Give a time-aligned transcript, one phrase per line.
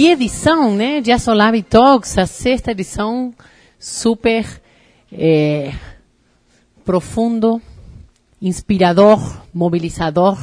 [0.00, 1.02] Que edição, né?
[1.02, 3.34] De Asolab Talks, a sexta edição,
[3.78, 4.46] super
[5.12, 5.74] é,
[6.86, 7.60] profundo,
[8.40, 9.20] inspirador,
[9.52, 10.38] mobilizador.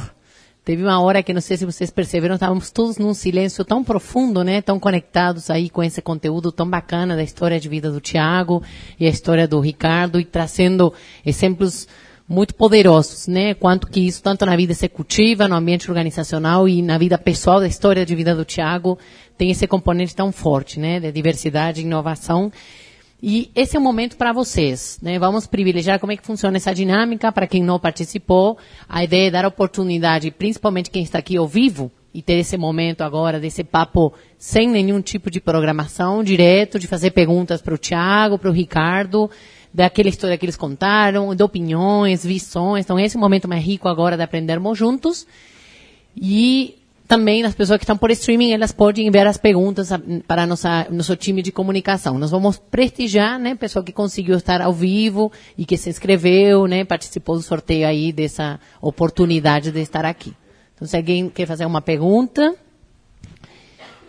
[0.64, 4.44] Teve uma hora que não sei se vocês perceberam, estávamos todos num silêncio tão profundo,
[4.44, 4.62] né?
[4.62, 8.62] Tão conectados aí com esse conteúdo tão bacana da história de vida do Tiago
[8.96, 10.94] e a história do Ricardo e trazendo
[11.26, 11.88] exemplos
[12.28, 13.54] muito poderosos, né?
[13.54, 17.66] Quanto que isso, tanto na vida executiva, no ambiente organizacional e na vida pessoal, da
[17.66, 18.98] história de vida do Tiago,
[19.38, 21.00] tem esse componente tão forte, né?
[21.00, 22.52] De diversidade inovação.
[23.20, 25.18] E esse é o momento para vocês, né?
[25.18, 28.58] Vamos privilegiar como é que funciona essa dinâmica para quem não participou.
[28.88, 33.02] A ideia é dar oportunidade, principalmente quem está aqui ao vivo, e ter esse momento
[33.02, 38.38] agora desse papo sem nenhum tipo de programação, direto, de fazer perguntas para o Tiago,
[38.38, 39.30] para o Ricardo,
[39.72, 42.84] daquela história que eles contaram, de opiniões, visões.
[42.84, 45.26] Então, esse é o momento mais rico agora de aprendermos juntos.
[46.16, 49.88] E também as pessoas que estão por streaming, elas podem enviar as perguntas
[50.26, 52.18] para nossa, nosso time de comunicação.
[52.18, 56.84] Nós vamos prestigiar, né, pessoa que conseguiu estar ao vivo e que se inscreveu, né,
[56.84, 60.34] participou do sorteio aí dessa oportunidade de estar aqui.
[60.74, 62.54] Então, se alguém quer fazer uma pergunta,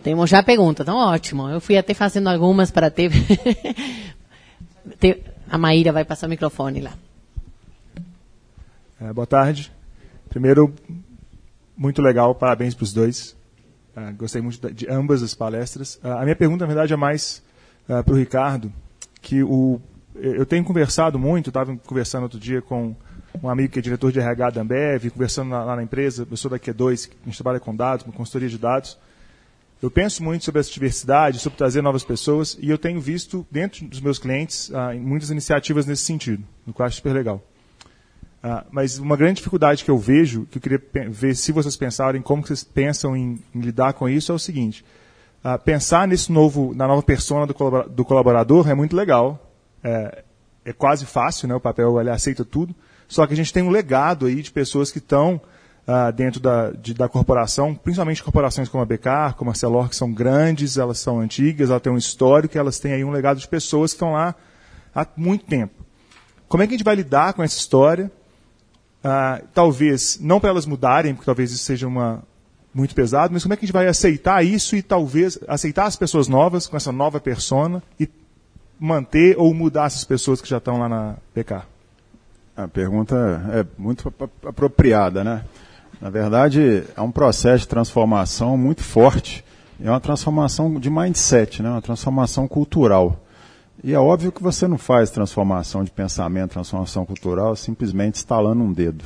[0.03, 1.49] temos já pergunta, então ótimo.
[1.49, 3.11] Eu fui até fazendo algumas para ter,
[4.99, 6.94] ter a Maíra vai passar o microfone lá.
[9.02, 9.72] É, boa tarde.
[10.30, 10.73] Primeiro,
[11.75, 13.36] muito legal, parabéns para os dois.
[13.95, 15.95] Uh, gostei muito de ambas as palestras.
[16.03, 17.41] Uh, a minha pergunta, na verdade, é mais
[17.88, 18.72] uh, para o Ricardo,
[19.22, 19.81] que o,
[20.16, 22.95] eu tenho conversado muito, estava conversando outro dia com
[23.41, 26.52] um amigo que é diretor de RH da Ambev, conversando lá na empresa, eu sou
[26.52, 28.97] da Q2, a gente trabalha com dados, com consultoria de dados.
[29.81, 33.85] Eu penso muito sobre essa diversidade, sobre trazer novas pessoas, e eu tenho visto dentro
[33.85, 37.41] dos meus clientes ah, muitas iniciativas nesse sentido, o que eu acho super legal.
[38.44, 42.22] Ah, mas uma grande dificuldade que eu vejo, que eu queria ver se vocês pensarem
[42.22, 44.83] como vocês pensam em, em lidar com isso, é o seguinte:
[45.41, 49.50] ah, pensar nesse novo, na nova persona do, colaborador, do colaborador é muito legal,
[49.81, 50.23] é,
[50.66, 51.56] é, quase fácil, né?
[51.56, 52.75] O papel ele aceita tudo.
[53.07, 55.41] Só que a gente tem um legado aí de pessoas que estão
[55.89, 59.95] uh, dentro da, de, da corporação, principalmente corporações como a Becar, como a Celor, que
[59.95, 63.47] são grandes, elas são antigas, elas têm um histórico, elas têm aí um legado de
[63.47, 64.35] pessoas que estão lá
[64.94, 65.73] há muito tempo.
[66.47, 68.11] Como é que a gente vai lidar com essa história?
[69.03, 72.22] Uh, talvez, não para elas mudarem, porque talvez isso seja uma,
[72.73, 75.95] muito pesado, mas como é que a gente vai aceitar isso e talvez aceitar as
[75.95, 78.07] pessoas novas com essa nova persona e
[78.79, 81.63] manter ou mudar essas pessoas que já estão lá na PK?
[82.55, 83.16] A pergunta
[83.53, 84.13] é muito
[84.45, 85.45] apropriada, né?
[86.01, 89.43] Na verdade, é um processo de transformação muito forte.
[89.83, 91.69] É uma transformação de mindset, né?
[91.69, 93.19] uma transformação cultural.
[93.83, 98.73] E é óbvio que você não faz transformação de pensamento, transformação cultural, simplesmente instalando um
[98.73, 99.05] dedo.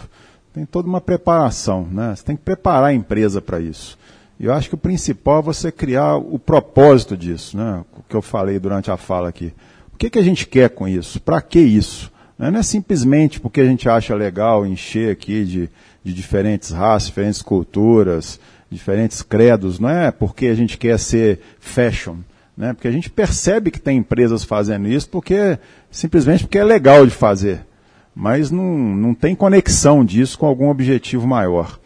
[0.51, 2.15] Tem toda uma preparação, né?
[2.15, 3.97] Você tem que preparar a empresa para isso.
[4.39, 7.83] E eu acho que o principal é você criar o propósito disso, né?
[7.97, 9.53] O que eu falei durante a fala aqui.
[9.93, 11.19] O que, que a gente quer com isso?
[11.19, 12.11] Para que isso?
[12.37, 15.69] Não é simplesmente porque a gente acha legal encher aqui de
[16.03, 22.18] de diferentes raças, diferentes culturas, diferentes credos, não é porque a gente quer ser fashion,
[22.58, 22.74] né?
[22.74, 25.58] Porque a gente percebe que tem empresas fazendo isso porque
[25.90, 27.66] simplesmente porque é legal de fazer,
[28.14, 31.80] mas não, não tem conexão disso com algum objetivo maior.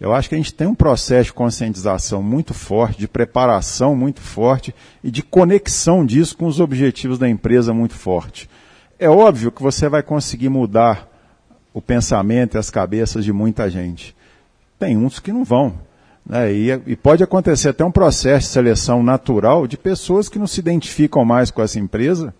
[0.00, 4.20] Eu acho que a gente tem um processo de conscientização muito forte, de preparação muito
[4.20, 8.48] forte e de conexão disso com os objetivos da empresa muito forte.
[8.98, 11.06] É óbvio que você vai conseguir mudar
[11.72, 14.14] o pensamento e as cabeças de muita gente.
[14.78, 15.74] Tem uns que não vão.
[16.24, 16.52] Né?
[16.52, 20.60] E, e, pode acontecer até um processo de seleção natural de pessoas que não se
[20.60, 22.34] identificam mais com essa empresa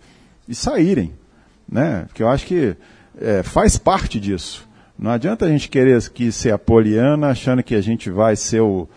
[0.47, 1.13] e saírem.
[1.69, 2.05] Né?
[2.07, 2.75] Porque eu acho que
[3.19, 4.67] é, faz parte disso.
[4.97, 8.87] Não adianta a gente querer que ser apoliana achando que a gente vai ser o,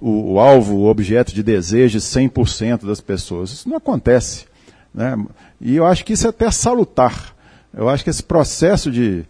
[0.00, 3.50] o, o alvo, o objeto de desejo de 100% das pessoas.
[3.50, 4.46] Isso não acontece.
[4.92, 5.16] Né?
[5.60, 7.34] E eu acho que isso é até salutar.
[7.76, 9.24] Eu acho que esse processo de,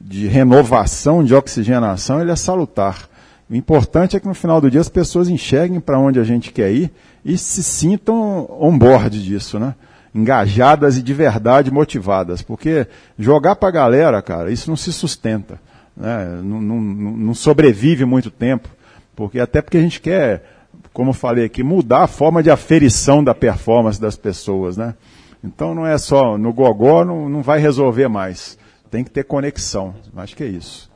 [0.00, 3.08] de renovação, de oxigenação, ele é salutar.
[3.50, 6.52] O importante é que no final do dia as pessoas enxerguem para onde a gente
[6.52, 6.90] quer ir
[7.24, 9.74] e se sintam on-board disso, né?
[10.14, 12.42] Engajadas e de verdade motivadas.
[12.42, 12.86] Porque
[13.18, 15.60] jogar para a galera, cara, isso não se sustenta.
[15.96, 16.40] Né?
[16.42, 18.68] Não, não, não sobrevive muito tempo.
[19.14, 20.44] Porque até porque a gente quer,
[20.92, 24.94] como eu falei aqui, mudar a forma de aferição da performance das pessoas, né?
[25.42, 28.58] Então não é só no gogó, não, não vai resolver mais.
[28.90, 29.94] Tem que ter conexão.
[30.16, 30.90] Acho que é isso.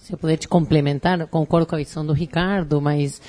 [0.00, 3.20] Se eu puder te complementar, concordo com a visão do Ricardo, mas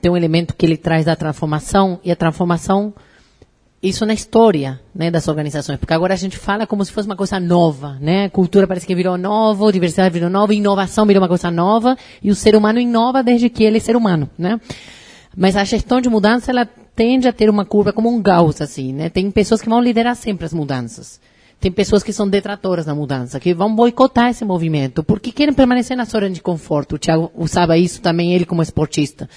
[0.00, 2.92] tem um elemento que ele traz da transformação, e a transformação
[3.82, 7.16] isso na história né, das organizações, porque agora a gente fala como se fosse uma
[7.16, 8.28] coisa nova, né?
[8.28, 12.34] Cultura parece que virou novo, diversidade virou nova, inovação virou uma coisa nova, e o
[12.34, 14.60] ser humano inova desde que ele é ser humano, né?
[15.36, 18.92] Mas a gestão de mudança, ela tende a ter uma curva como um Gauss, assim,
[18.92, 19.08] né?
[19.08, 21.20] Tem pessoas que vão liderar sempre as mudanças.
[21.60, 25.96] Tem pessoas que são detratoras da mudança, que vão boicotar esse movimento, porque querem permanecer
[25.96, 26.96] na zona de conforto.
[26.96, 29.30] O Thiago usava isso também, ele como esportista.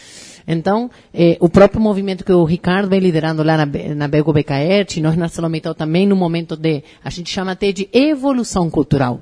[0.48, 5.02] Então, eh, o próprio movimento que o Ricardo vem liderando lá na, na Bego BKR,
[5.02, 9.22] nós na Salomitão também, no momento de, a gente chama até de evolução cultural.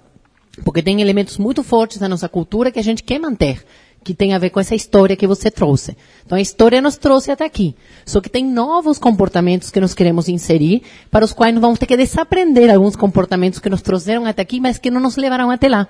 [0.63, 3.65] Porque tem elementos muito fortes da nossa cultura que a gente quer manter
[4.03, 5.95] que tem a ver com essa história que você trouxe.
[6.25, 7.75] Então a história nos trouxe até aqui.
[8.05, 11.85] Só que tem novos comportamentos que nós queremos inserir, para os quais nós vamos ter
[11.85, 15.69] que desaprender alguns comportamentos que nos trouxeram até aqui, mas que não nos levaram até
[15.69, 15.87] lá.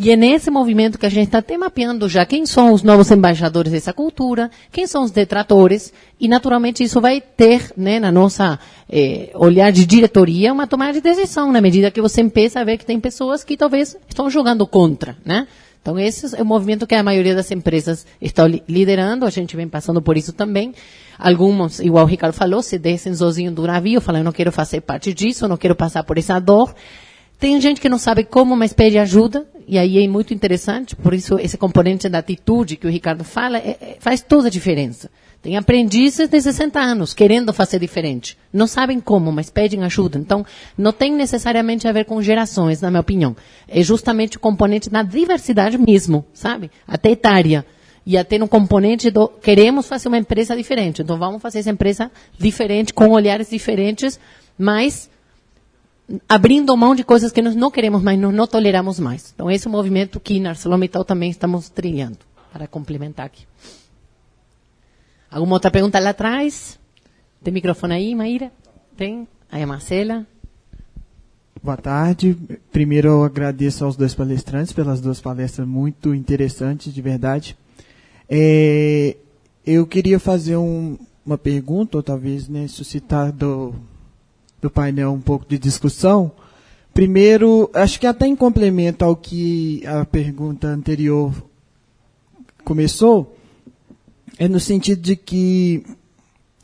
[0.00, 3.10] E é nesse movimento que a gente está até mapeando já quem são os novos
[3.10, 8.60] embaixadores dessa cultura, quem são os detratores, e naturalmente isso vai ter, né, na nossa
[8.88, 12.78] eh, olhar de diretoria, uma tomada de decisão, na medida que você empieza a ver
[12.78, 15.48] que tem pessoas que talvez estão jogando contra, né?
[15.80, 19.68] Então, esse é o movimento que a maioria das empresas está liderando, a gente vem
[19.68, 20.74] passando por isso também.
[21.18, 24.80] Alguns, igual o Ricardo falou, se descem sozinho do navio, falam, eu não quero fazer
[24.82, 26.74] parte disso, não quero passar por essa dor.
[27.38, 31.12] Tem gente que não sabe como, mas pede ajuda, e aí é muito interessante, por
[31.12, 35.10] isso esse componente da atitude que o Ricardo fala é, é, faz toda a diferença.
[35.42, 38.36] Tem aprendizes de 60 anos querendo fazer diferente.
[38.52, 40.18] Não sabem como, mas pedem ajuda.
[40.18, 40.44] Então,
[40.76, 43.36] não tem necessariamente a ver com gerações, na minha opinião.
[43.68, 46.70] É justamente o componente da diversidade mesmo, sabe?
[46.86, 47.64] Até etária.
[48.04, 51.02] E até no componente do queremos fazer uma empresa diferente.
[51.02, 54.18] Então, vamos fazer essa empresa diferente, com olhares diferentes,
[54.58, 55.08] mas
[56.28, 59.32] abrindo mão de coisas que nós não queremos mais, nós não toleramos mais.
[59.34, 62.18] Então, esse é o movimento que na ArcelorMittal também estamos trilhando,
[62.52, 63.46] para complementar aqui.
[65.30, 66.78] Alguma outra pergunta lá atrás?
[67.42, 68.50] Tem microfone aí, Maíra?
[68.96, 69.28] Tem?
[69.50, 70.26] Aí a Marcela.
[71.62, 72.36] Boa tarde.
[72.72, 77.56] Primeiro eu agradeço aos dois palestrantes pelas duas palestras muito interessantes, de verdade.
[78.28, 79.16] É,
[79.66, 80.96] eu queria fazer um,
[81.26, 83.74] uma pergunta, ou talvez né, suscitar do,
[84.60, 86.32] do painel um pouco de discussão.
[86.92, 91.32] Primeiro, acho que até em complemento ao que a pergunta anterior
[92.64, 93.36] começou,
[94.38, 95.84] é no sentido de que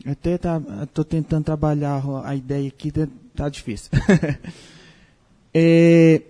[0.05, 0.61] até tá,
[1.09, 3.91] tentando trabalhar a ideia aqui, tá, tá difícil.
[5.55, 6.21] é,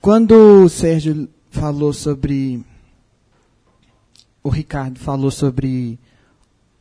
[0.00, 2.64] quando o Sérgio falou sobre
[4.46, 5.98] o Ricardo falou sobre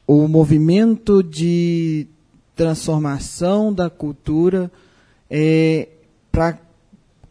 [0.06, 2.08] o movimento de
[2.56, 4.72] transformação da cultura
[5.30, 5.90] é,
[6.32, 6.58] para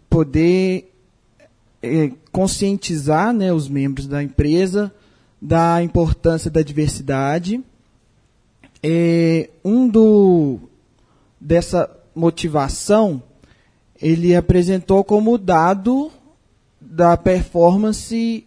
[0.09, 0.93] poder
[1.83, 4.93] é, conscientizar né, os membros da empresa
[5.41, 7.63] da importância da diversidade.
[8.83, 10.59] É, um do
[11.39, 13.23] dessa motivação
[14.01, 16.11] ele apresentou como dado
[16.81, 18.47] da performance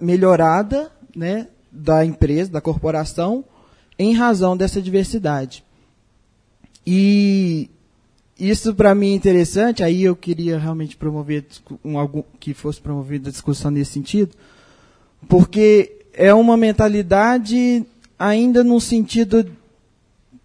[0.00, 3.44] melhorada né, da empresa, da corporação,
[3.98, 5.64] em razão dessa diversidade.
[6.86, 7.70] E
[8.38, 11.44] isso para mim é interessante, aí eu queria realmente promover
[11.84, 14.34] um, algum, que fosse promovida a discussão nesse sentido,
[15.28, 17.84] porque é uma mentalidade
[18.18, 19.48] ainda no sentido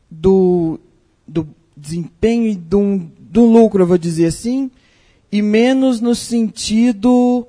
[0.10, 0.80] do,
[1.28, 4.72] do desempenho e do, do lucro, eu vou dizer assim,
[5.32, 7.46] e menos no sentido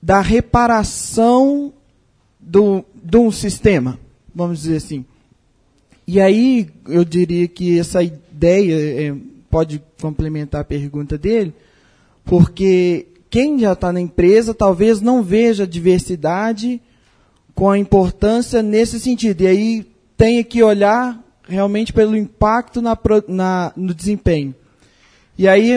[0.00, 1.72] da reparação
[2.38, 3.98] do, de um sistema,
[4.34, 5.04] vamos dizer assim.
[6.10, 9.14] E aí eu diria que essa ideia é,
[9.50, 11.52] pode complementar a pergunta dele,
[12.24, 16.80] porque quem já está na empresa talvez não veja a diversidade
[17.54, 19.42] com a importância nesse sentido.
[19.42, 19.86] E aí
[20.16, 22.96] tem que olhar realmente pelo impacto na,
[23.28, 24.54] na, no desempenho.
[25.36, 25.72] E aí,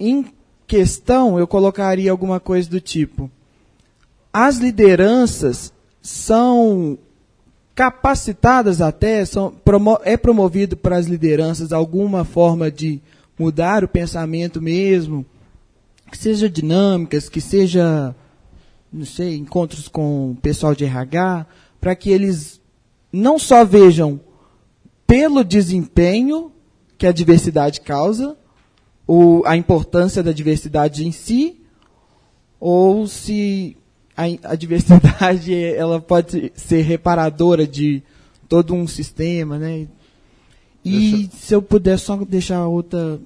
[0.00, 0.24] em
[0.66, 3.30] questão, eu colocaria alguma coisa do tipo:
[4.32, 6.98] as lideranças são
[7.74, 9.54] capacitadas até, são,
[10.04, 13.00] é promovido para as lideranças alguma forma de
[13.38, 15.24] mudar o pensamento mesmo,
[16.10, 18.14] que seja dinâmicas, que seja,
[18.92, 21.46] não sei, encontros com o pessoal de RH,
[21.80, 22.60] para que eles
[23.12, 24.20] não só vejam
[25.06, 26.52] pelo desempenho
[26.98, 28.36] que a diversidade causa,
[29.06, 31.60] ou a importância da diversidade em si,
[32.60, 33.76] ou se
[34.16, 38.02] a, a diversidade ela pode ser reparadora de
[38.48, 39.86] todo um sistema, né?
[40.84, 41.30] E Deixa...
[41.36, 43.20] se eu puder só deixar outra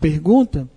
[0.00, 0.68] pergunta,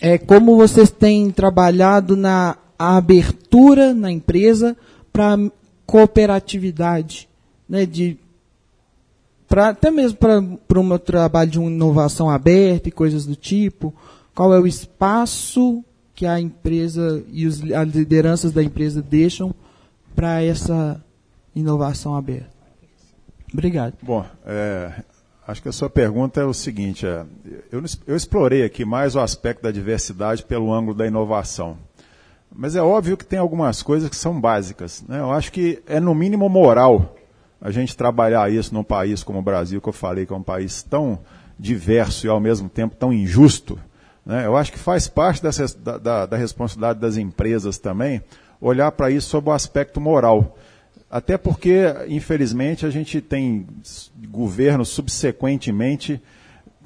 [0.00, 4.76] é como vocês têm trabalhado na abertura na empresa
[5.12, 5.38] para
[5.86, 7.28] cooperatividade,
[7.68, 8.18] né, de
[9.48, 13.94] pra, até mesmo para o meu trabalho de uma inovação aberta e coisas do tipo,
[14.34, 15.82] qual é o espaço
[16.16, 19.54] que a empresa e os, as lideranças da empresa deixam
[20.14, 21.00] para essa
[21.54, 22.56] inovação aberta?
[23.52, 23.94] Obrigado.
[24.02, 24.90] Bom, é,
[25.46, 27.24] acho que a sua pergunta é o seguinte: é,
[27.70, 31.76] eu, eu explorei aqui mais o aspecto da diversidade pelo ângulo da inovação.
[32.50, 35.04] Mas é óbvio que tem algumas coisas que são básicas.
[35.06, 35.20] Né?
[35.20, 37.14] Eu acho que é no mínimo moral
[37.60, 40.42] a gente trabalhar isso num país como o Brasil, que eu falei que é um
[40.42, 41.18] país tão
[41.58, 43.78] diverso e ao mesmo tempo tão injusto.
[44.26, 44.44] Né?
[44.44, 48.20] Eu acho que faz parte dessa, da, da, da responsabilidade das empresas também
[48.60, 50.58] olhar para isso sob o aspecto moral.
[51.08, 53.66] Até porque, infelizmente, a gente tem
[54.28, 56.20] governos subsequentemente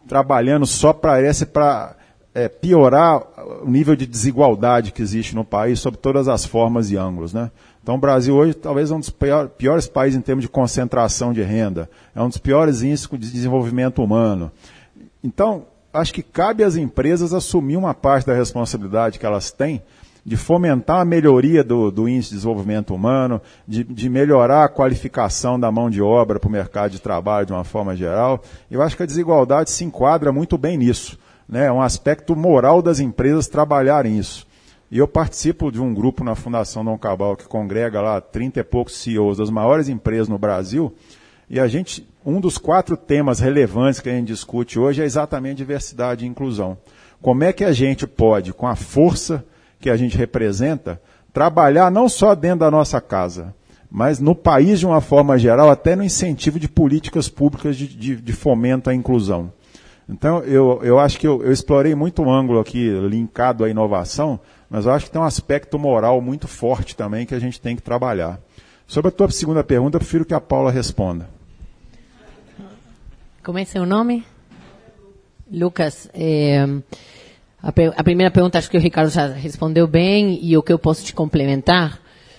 [0.06, 1.96] trabalhando só para esse para
[2.34, 3.22] é, piorar
[3.62, 7.32] o nível de desigualdade que existe no país sob todas as formas e ângulos.
[7.32, 7.50] Né?
[7.82, 9.14] Então o Brasil hoje talvez é um dos
[9.56, 14.02] piores países em termos de concentração de renda, é um dos piores índices de desenvolvimento
[14.02, 14.50] humano.
[15.22, 19.82] Então, acho que cabe às empresas assumir uma parte da responsabilidade que elas têm
[20.24, 25.58] de fomentar a melhoria do, do índice de desenvolvimento humano, de, de, melhorar a qualificação
[25.58, 28.42] da mão de obra para o mercado de trabalho de uma forma geral.
[28.70, 31.18] Eu acho que a desigualdade se enquadra muito bem nisso.
[31.48, 31.66] Né?
[31.66, 34.46] É um aspecto moral das empresas trabalharem isso.
[34.90, 38.64] E eu participo de um grupo na Fundação Dom Cabal que congrega lá 30 e
[38.64, 40.92] poucos CEOs das maiores empresas no Brasil.
[41.50, 45.56] E a gente, um dos quatro temas relevantes que a gente discute hoje é exatamente
[45.56, 46.78] diversidade e inclusão.
[47.20, 49.44] Como é que a gente pode, com a força
[49.80, 51.02] que a gente representa,
[51.32, 53.52] trabalhar não só dentro da nossa casa,
[53.90, 58.14] mas no país de uma forma geral, até no incentivo de políticas públicas de, de,
[58.14, 59.52] de fomento à inclusão.
[60.08, 64.38] Então, eu, eu acho que eu, eu explorei muito um ângulo aqui linkado à inovação,
[64.68, 67.74] mas eu acho que tem um aspecto moral muito forte também que a gente tem
[67.74, 68.38] que trabalhar.
[68.86, 71.39] Sobre a tua segunda pergunta, eu prefiro que a Paula responda.
[73.50, 74.24] Como é seu nome?
[75.52, 76.08] Lucas.
[76.14, 76.64] É...
[77.60, 80.78] A, a, primeira pergunta acho que o Ricardo já respondeu bem e o que eu
[80.78, 81.98] posso te complementar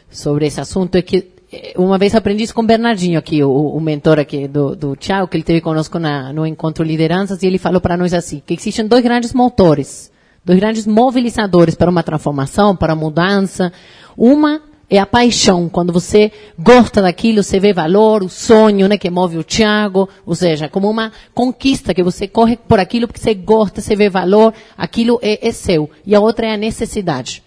[0.10, 3.52] sobre esse assunto é que eh, uma vez aprendi isso com o Bernardinho aqui, o,
[3.52, 7.58] o mentor aqui do, do que ele teve conosco na, no encontro Lideranças e ele
[7.58, 10.10] falou para nós assim, que existem dois grandes motores,
[10.46, 13.74] dois grandes mobilizadores para uma transformação, para mudança.
[14.16, 14.62] Uma
[14.92, 19.38] é a paixão, quando você gosta daquilo, você vê valor, o sonho, né, que move
[19.38, 23.80] o Tiago, ou seja, como uma conquista, que você corre por aquilo porque você gosta,
[23.80, 25.90] você vê valor, aquilo é, é seu.
[26.06, 27.42] E a outra é a necessidade.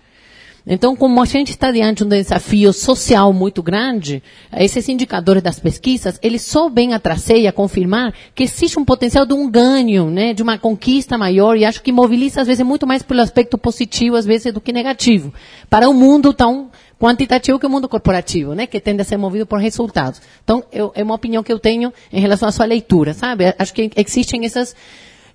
[0.67, 4.23] Então, como a gente está diante de um desafio social muito grande,
[4.57, 8.85] esses indicadores das pesquisas, eles só vêm a trazer e a confirmar que existe um
[8.85, 12.65] potencial de um ganho, né, de uma conquista maior, e acho que mobiliza, às vezes,
[12.65, 15.35] muito mais pelo aspecto positivo, às vezes, do que negativo,
[15.69, 16.71] para um mundo tão
[17.05, 20.23] quantitativo que o mundo corporativo, né, que tende a ser movido por resultados.
[20.43, 23.55] Então, eu, é uma opinião que eu tenho em relação à sua leitura, sabe?
[23.59, 24.75] Acho que existem essas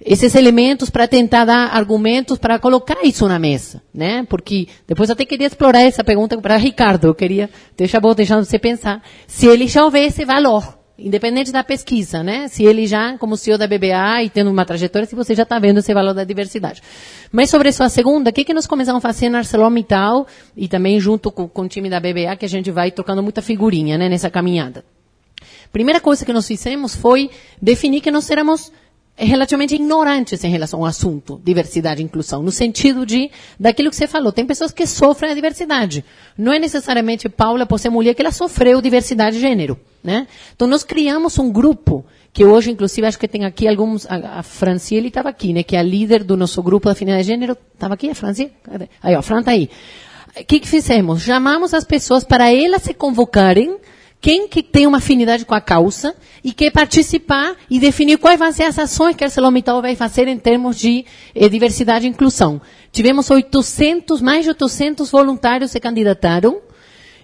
[0.04, 4.26] esses elementos para tentar dar argumentos para colocar isso na mesa, né?
[4.30, 8.46] Porque depois eu até queria explorar essa pergunta para Ricardo, eu queria deixar vou deixando
[8.46, 12.48] você pensar se ele já houve esse valor, independente da pesquisa, né?
[12.48, 15.60] Se ele já, como CEO da BBA e tendo uma trajetória, se você já está
[15.60, 16.82] vendo esse valor da diversidade.
[17.32, 20.68] Mas sobre a sua segunda, o que, que nós começamos a fazer na ArcelorMittal e
[20.68, 23.98] também junto com, com o time da BBA, que a gente vai trocando muita figurinha,
[23.98, 24.84] né, nessa caminhada.
[25.72, 27.30] Primeira coisa que nós fizemos foi
[27.62, 28.72] definir que nós éramos
[29.26, 34.08] relativamente ignorantes em relação ao assunto diversidade e inclusão, no sentido de daquilo que você
[34.08, 34.32] falou.
[34.32, 36.06] Tem pessoas que sofrem a diversidade.
[36.38, 40.28] Não é necessariamente Paula por ser mulher que ela sofreu diversidade de gênero, né?
[40.56, 44.06] Então nós criamos um grupo que hoje, inclusive, acho que tem aqui alguns.
[44.06, 45.64] A, a Franciele estava aqui, né?
[45.64, 47.58] Que é a líder do nosso grupo da afinidade de gênero.
[47.74, 48.54] Estava aqui a Franciele?
[49.02, 49.70] Aí, ó, a Fran está aí.
[50.40, 51.24] O que, que fizemos?
[51.24, 53.78] Chamamos as pessoas para elas se convocarem
[54.22, 58.52] quem que tem uma afinidade com a causa e quer participar e definir quais vão
[58.52, 62.62] ser as ações que a ArcelorMittal vai fazer em termos de eh, diversidade e inclusão.
[62.92, 66.62] Tivemos 800, mais de 800 voluntários se candidataram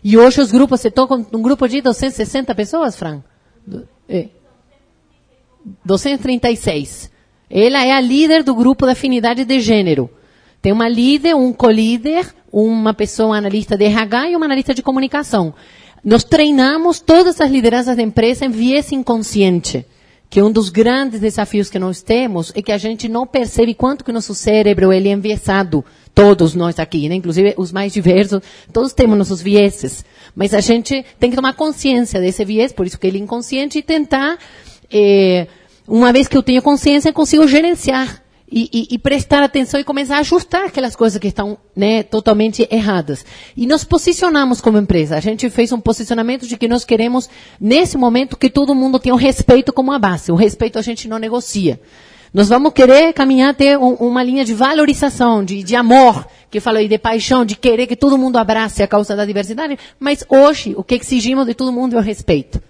[0.07, 3.23] e hoje os grupos, você toca um grupo de 260 pessoas, Fran?
[4.07, 4.27] É.
[5.83, 7.11] 236.
[7.49, 10.07] Ela é a líder do grupo da afinidade de gênero.
[10.61, 15.55] Tem uma líder, um co-líder, uma pessoa analista de RH e uma analista de comunicação.
[16.05, 19.83] Nós treinamos todas as lideranças da empresa em viés inconsciente,
[20.29, 23.73] que é um dos grandes desafios que nós temos é que a gente não percebe
[23.73, 25.83] quanto que nosso cérebro ele é enviesado.
[26.13, 27.15] Todos nós aqui, né?
[27.15, 28.39] inclusive os mais diversos,
[28.71, 30.05] todos temos nossos vieses.
[30.35, 33.79] Mas a gente tem que tomar consciência desse viés, por isso que ele é inconsciente,
[33.79, 34.37] e tentar,
[34.93, 35.47] eh,
[35.87, 38.21] uma vez que eu tenho consciência, eu consigo gerenciar
[38.51, 42.67] e, e, e, prestar atenção e começar a ajustar aquelas coisas que estão né, totalmente
[42.71, 43.25] erradas.
[43.57, 45.17] E nos posicionamos como empresa.
[45.17, 47.27] A gente fez um posicionamento de que nós queremos,
[47.59, 50.31] nesse momento, que todo mundo tenha o respeito como a base.
[50.31, 51.79] O respeito a gente não negocia.
[52.31, 56.87] Nós vamos querer caminhar até um, uma linha de valorização, de, de amor, que aí,
[56.87, 59.79] de paixão, de querer que todo mundo abrace a causa da diversidade.
[59.99, 62.61] Mas hoje, o que exigimos de todo mundo é o respeito.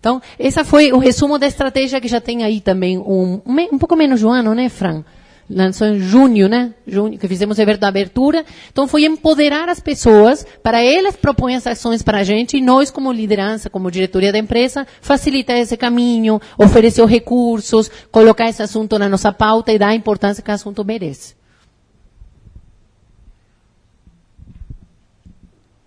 [0.00, 3.94] Então, esse foi o resumo da estratégia que já tem aí também um, um pouco
[3.94, 5.04] menos de um ano, né, Fran?
[5.50, 6.72] Lançou em junho, né?
[6.86, 8.44] Junho, que fizemos o evento da abertura.
[8.70, 12.90] Então foi empoderar as pessoas para elas propõem as ações para a gente e nós,
[12.90, 19.08] como liderança, como diretoria da empresa, facilitar esse caminho, oferecer recursos, colocar esse assunto na
[19.08, 21.34] nossa pauta e dar a importância que o assunto merece.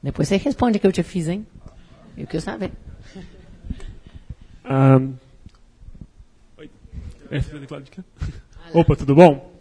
[0.02, 1.48] Depois você responde o que eu te fiz, hein?
[2.18, 2.72] Eu quero saber.
[4.66, 5.14] Um...
[6.58, 6.70] Oi.
[7.32, 7.40] É,
[8.74, 9.53] Opa, tudo bom?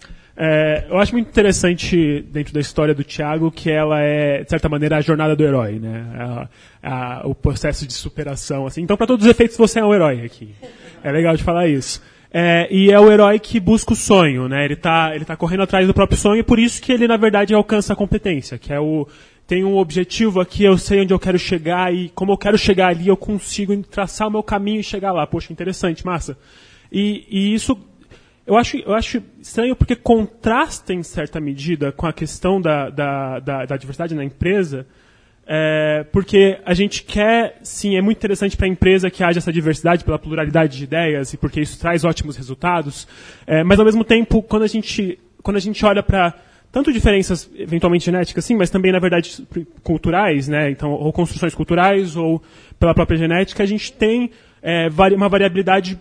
[0.44, 4.68] É, eu acho muito interessante dentro da história do Tiago que ela é, de certa
[4.68, 6.04] maneira, a jornada do herói, né?
[6.18, 6.48] A,
[6.82, 8.82] a, o processo de superação, assim.
[8.82, 10.52] Então, para todos os efeitos, você é um herói aqui.
[11.04, 12.02] É legal de falar isso.
[12.34, 14.64] É, e é o herói que busca o sonho, né?
[14.64, 17.16] Ele está ele tá correndo atrás do próprio sonho e por isso que ele, na
[17.16, 19.06] verdade, alcança a competência, que é o
[19.46, 22.88] tem um objetivo aqui, eu sei onde eu quero chegar e como eu quero chegar
[22.88, 25.24] ali, eu consigo traçar o meu caminho e chegar lá.
[25.24, 26.36] Poxa, interessante, massa.
[26.90, 27.78] E, e isso
[28.52, 33.38] eu acho, eu acho estranho porque contrasta, em certa medida, com a questão da, da,
[33.40, 34.86] da, da diversidade na empresa,
[35.46, 39.52] é, porque a gente quer, sim, é muito interessante para a empresa que haja essa
[39.52, 43.08] diversidade pela pluralidade de ideias e porque isso traz ótimos resultados,
[43.46, 46.34] é, mas ao mesmo tempo, quando a gente, quando a gente olha para
[46.70, 49.46] tanto diferenças eventualmente genéticas, sim, mas também, na verdade,
[49.82, 50.70] culturais, né?
[50.70, 52.42] Então, ou construções culturais ou
[52.78, 54.30] pela própria genética, a gente tem
[54.62, 56.00] é, uma variabilidade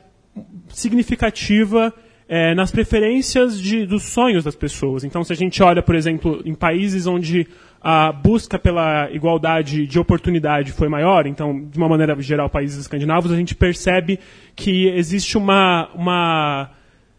[0.70, 1.94] significativa
[2.34, 5.04] é, nas preferências de, dos sonhos das pessoas.
[5.04, 7.46] Então, se a gente olha, por exemplo, em países onde
[7.82, 13.34] a busca pela igualdade de oportunidade foi maior, então, de uma maneira geral, países escandinavos,
[13.34, 14.18] a gente percebe
[14.56, 16.72] que existe uma, uma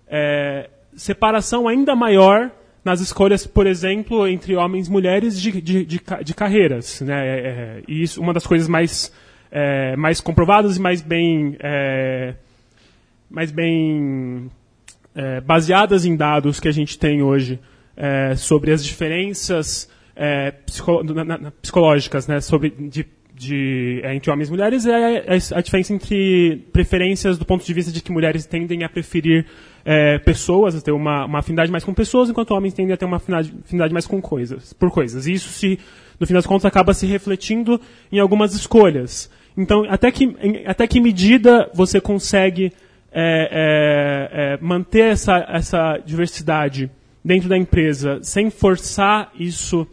[0.09, 2.51] é, separação ainda maior
[2.83, 7.03] nas escolhas, por exemplo, entre homens e mulheres de, de, de, de carreiras.
[7.03, 7.29] Né?
[7.29, 9.13] É, é e isso uma das coisas mais,
[9.51, 12.33] é, mais comprovadas e mais bem, é,
[13.31, 14.51] mais bem
[15.15, 17.59] é, baseadas em dados que a gente tem hoje
[17.97, 20.55] é, sobre as diferenças é,
[21.15, 25.61] na, na, psicológicas né, sobre, de, de, é, entre homens e mulheres é, é a
[25.61, 29.47] diferença entre preferências do ponto de vista de que mulheres tendem a preferir
[30.25, 33.17] pessoas, a ter uma, uma, afinidade mais com pessoas, enquanto homens tendem a ter uma
[33.17, 35.27] afinidade, afinidade mais com coisas, por coisas.
[35.27, 35.77] E isso, se,
[36.21, 37.81] no fim das contas, acaba se refletindo
[38.13, 39.29] em algumas escolhas.
[39.57, 42.73] Então, até que, até que medida você consegue
[43.13, 46.91] é, é, é, manter essa, essa diversidade
[47.25, 49.87] dentro da empresa sem forçar isso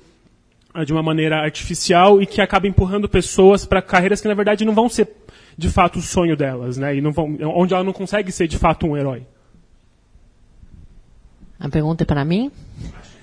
[0.74, 4.64] ah, de uma maneira artificial e que acaba empurrando pessoas para carreiras que na verdade
[4.64, 5.10] não vão ser
[5.58, 6.96] de fato o sonho delas, né?
[6.96, 9.24] E não vão, onde ela não consegue ser de fato um herói.
[11.60, 12.50] A pergunta é para mim?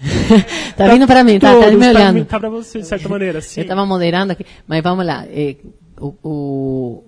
[0.77, 2.25] tá vindo para mim, tá, tá me olhando.
[2.27, 3.61] Tá para você, de certa maneira, sim.
[3.61, 5.25] Eu estava moderando aqui, mas vamos lá.
[5.27, 5.57] É,
[5.99, 7.05] o, o,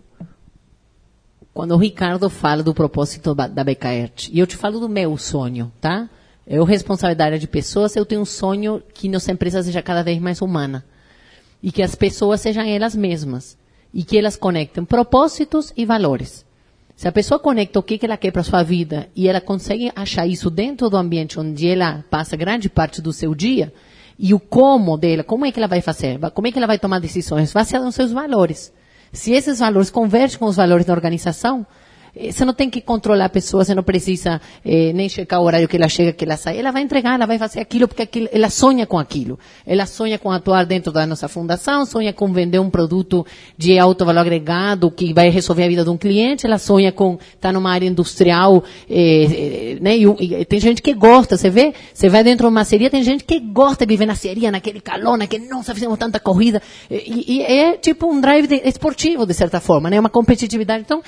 [1.58, 5.72] quando o Ricardo fala do propósito da BKERT, e eu te falo do meu sonho,
[5.80, 6.08] tá?
[6.46, 10.40] Eu, responsabilidade de pessoas, eu tenho um sonho que nossa empresa seja cada vez mais
[10.40, 10.84] humana.
[11.60, 13.58] E que as pessoas sejam elas mesmas.
[13.92, 16.46] E que elas conectem propósitos e valores.
[16.94, 20.28] Se a pessoa conecta o que ela quer para sua vida e ela consegue achar
[20.28, 23.74] isso dentro do ambiente onde ela passa grande parte do seu dia,
[24.16, 26.78] e o como dela, como é que ela vai fazer, como é que ela vai
[26.78, 28.72] tomar decisões, baseado nos seus valores.
[29.12, 31.66] Se esses valores convergem com os valores da organização,
[32.30, 35.68] você não tem que controlar a pessoa, você não precisa eh, nem checar o horário
[35.68, 36.58] que ela chega, que ela sai.
[36.58, 39.38] Ela vai entregar, ela vai fazer aquilo porque aquilo, ela sonha com aquilo.
[39.66, 43.24] Ela sonha com atuar dentro da nossa fundação, sonha com vender um produto
[43.56, 47.14] de alto valor agregado que vai resolver a vida de um cliente, ela sonha com
[47.14, 49.96] estar tá numa área industrial, eh, eh, né?
[49.96, 53.02] E, e, tem gente que gosta, você vê, você vai dentro de uma seria, tem
[53.02, 56.60] gente que gosta de viver na seria, naquele calor, naquele, nossa, fizemos tanta corrida.
[56.90, 60.00] E, e é tipo um drive de, esportivo, de certa forma, né?
[60.00, 60.82] Uma competitividade.
[60.82, 61.02] Então,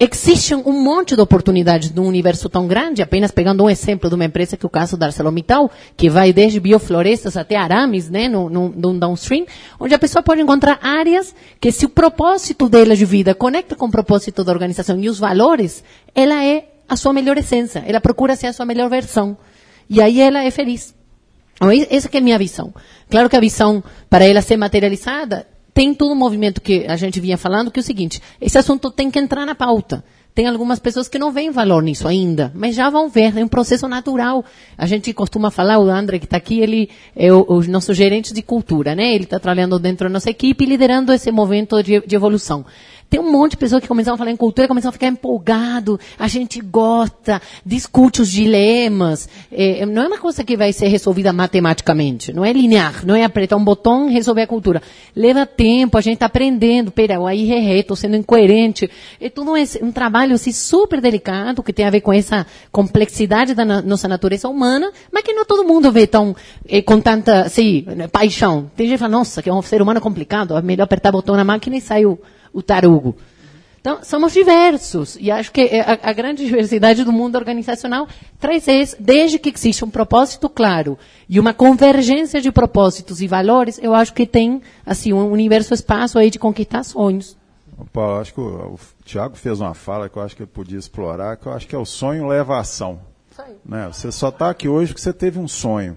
[0.00, 4.24] Existem um monte de oportunidades num universo tão grande, apenas pegando um exemplo de uma
[4.24, 8.48] empresa que é o caso da ArcelorMittal, que vai desde bioflorestas até arames, né, no,
[8.48, 9.44] no, no, downstream,
[9.80, 13.86] onde a pessoa pode encontrar áreas que se o propósito dela de vida conecta com
[13.86, 15.82] o propósito da organização e os valores,
[16.14, 19.36] ela é a sua melhor essência, ela procura ser a sua melhor versão.
[19.90, 20.94] E aí ela é feliz.
[21.56, 22.72] Então, essa é a minha visão.
[23.10, 25.44] Claro que a visão, para ela ser materializada,
[25.78, 28.90] tem todo um movimento que a gente vinha falando, que é o seguinte, esse assunto
[28.90, 30.04] tem que entrar na pauta.
[30.34, 33.48] tem algumas pessoas que não veem valor nisso ainda, mas já vão ver, é um
[33.48, 34.44] processo natural.
[34.76, 38.34] A gente costuma falar, o André que está aqui, ele é o, o, nosso gerente
[38.34, 39.14] de cultura, né?
[39.14, 42.66] Ele está trabalhando dentro da nossa equipe, liderando esse movimento de, de evolução.
[43.10, 45.98] Tem um monte de pessoas que começam a falar em cultura, começam a ficar empolgado,
[46.18, 49.28] a gente gosta, discute os dilemas.
[49.50, 53.24] É, não é uma coisa que vai ser resolvida matematicamente, não é linear, não é
[53.24, 54.82] apertar um botão e resolver a cultura.
[55.16, 58.90] Leva tempo, a gente está aprendendo, pera, aí errei, estou sendo incoerente.
[59.18, 63.64] É tudo um, trabalho assim, super delicado, que tem a ver com essa complexidade da
[63.64, 66.36] na, nossa natureza humana, mas que não todo mundo vê tão,
[66.68, 68.70] é, com tanta assim, paixão.
[68.76, 71.12] Tem gente que fala, nossa, que é um ser humano complicado, é melhor apertar o
[71.12, 72.18] botão na máquina e saiu o
[72.62, 73.16] tarugo.
[73.80, 75.16] Então, somos diversos.
[75.20, 79.84] E acho que a, a, grande diversidade do mundo organizacional traz isso, desde que existe
[79.84, 85.12] um propósito claro e uma convergência de propósitos e valores, eu acho que tem, assim,
[85.12, 87.36] um universo espaço aí de conquistar sonhos.
[87.92, 90.78] Paulo, acho que o, o Tiago fez uma fala que eu acho que ele podia
[90.78, 93.00] explorar, que eu acho que é o sonho leva a ação.
[93.64, 93.88] Né?
[93.92, 95.96] Você só está aqui hoje porque você teve um sonho.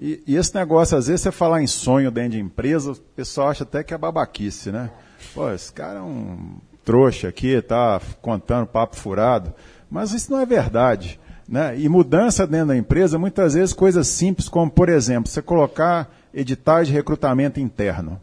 [0.00, 3.48] E, e, esse negócio, às vezes, você falar em sonho dentro de empresa, o pessoal
[3.48, 4.90] acha até que é babaquice, né?
[5.34, 9.52] Pô, esse cara é um trouxa aqui, tá contando papo furado.
[9.90, 11.20] Mas isso não é verdade.
[11.48, 11.78] Né?
[11.78, 16.88] E mudança dentro da empresa, muitas vezes coisas simples, como, por exemplo, você colocar editais
[16.88, 18.20] de recrutamento interno.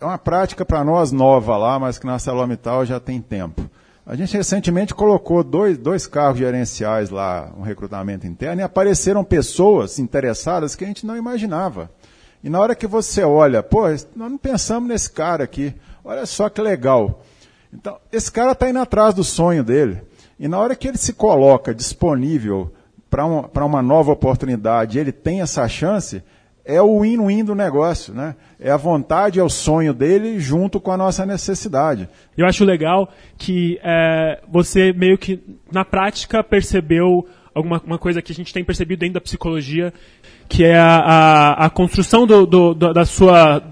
[0.00, 3.68] É uma prática para nós nova lá, mas que na Celomital já tem tempo.
[4.06, 9.98] A gente recentemente colocou dois, dois cargos gerenciais lá, um recrutamento interno, e apareceram pessoas
[9.98, 11.90] interessadas que a gente não imaginava.
[12.44, 15.72] E na hora que você olha, pô, nós não pensamos nesse cara aqui,
[16.04, 17.22] olha só que legal.
[17.72, 20.02] Então, esse cara está indo atrás do sonho dele.
[20.38, 22.70] E na hora que ele se coloca disponível
[23.08, 26.22] para uma, uma nova oportunidade, ele tem essa chance,
[26.66, 28.36] é o win-win do negócio, né?
[28.60, 32.10] É a vontade, é o sonho dele junto com a nossa necessidade.
[32.36, 38.32] Eu acho legal que é, você meio que na prática percebeu alguma uma coisa que
[38.32, 39.94] a gente tem percebido dentro da psicologia,
[40.48, 43.62] que é a, a, a construção do, do, da sua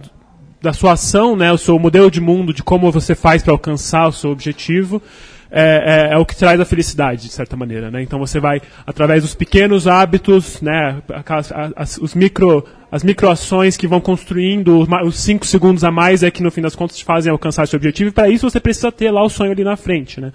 [0.62, 4.06] da sua ação, né, o seu modelo de mundo, de como você faz para alcançar
[4.06, 5.02] o seu objetivo,
[5.50, 7.90] é, é, é, o que traz a felicidade, de certa maneira.
[7.90, 8.02] Né?
[8.02, 13.88] Então você vai, através dos pequenos hábitos, né, as, as, os micro, as microações que
[13.88, 17.30] vão construindo, os cinco segundos a mais é que no fim das contas te fazem
[17.30, 20.20] alcançar seu objetivo, e para isso você precisa ter lá o sonho ali na frente.
[20.20, 20.32] Né?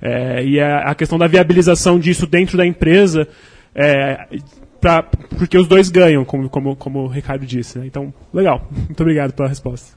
[0.00, 3.28] É, e a, a, questão da viabilização disso dentro da empresa
[3.74, 4.26] é,
[4.86, 7.78] pra, porque os dois ganham, como, como, como o Ricardo disse.
[7.78, 7.86] Né?
[7.86, 8.66] Então, legal.
[8.70, 9.96] Muito obrigado pela resposta.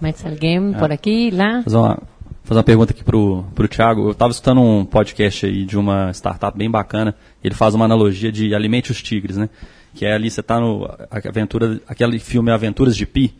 [0.00, 1.62] Mais alguém por aqui, lá?
[1.62, 1.98] Fazer uma,
[2.42, 4.06] fazer uma pergunta aqui pro, pro Thiago.
[4.06, 7.14] Eu estava escutando um podcast aí de uma startup bem bacana.
[7.44, 9.50] Ele faz uma analogia de Alimente os Tigres, né?
[9.94, 10.88] Que é ali, você está no.
[11.10, 13.34] Aventura, aquele filme Aventuras de Pi.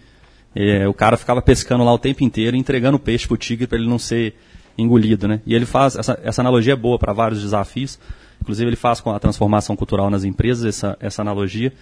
[0.55, 3.89] É, o cara ficava pescando lá o tempo inteiro, entregando peixe pro tigre para ele
[3.89, 4.35] não ser
[4.77, 5.41] engolido, né?
[5.47, 5.97] E ele faz.
[5.97, 7.99] Essa, essa analogia é boa para vários desafios.
[8.43, 11.73] Inclusive, ele faz com a transformação cultural nas empresas essa, essa analogia.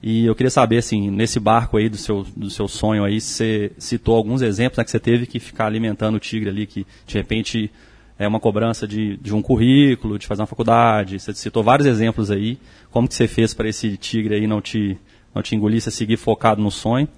[0.00, 3.72] E eu queria saber, assim, nesse barco aí do seu, do seu sonho aí, você
[3.78, 7.14] citou alguns exemplos né, que você teve que ficar alimentando o tigre ali, que de
[7.14, 7.68] repente
[8.16, 11.18] é uma cobrança de, de um currículo, de fazer uma faculdade.
[11.18, 12.58] Você citou vários exemplos aí.
[12.92, 14.96] Como que você fez para esse tigre aí não te,
[15.34, 17.08] não te engolir, você seguir focado no sonho?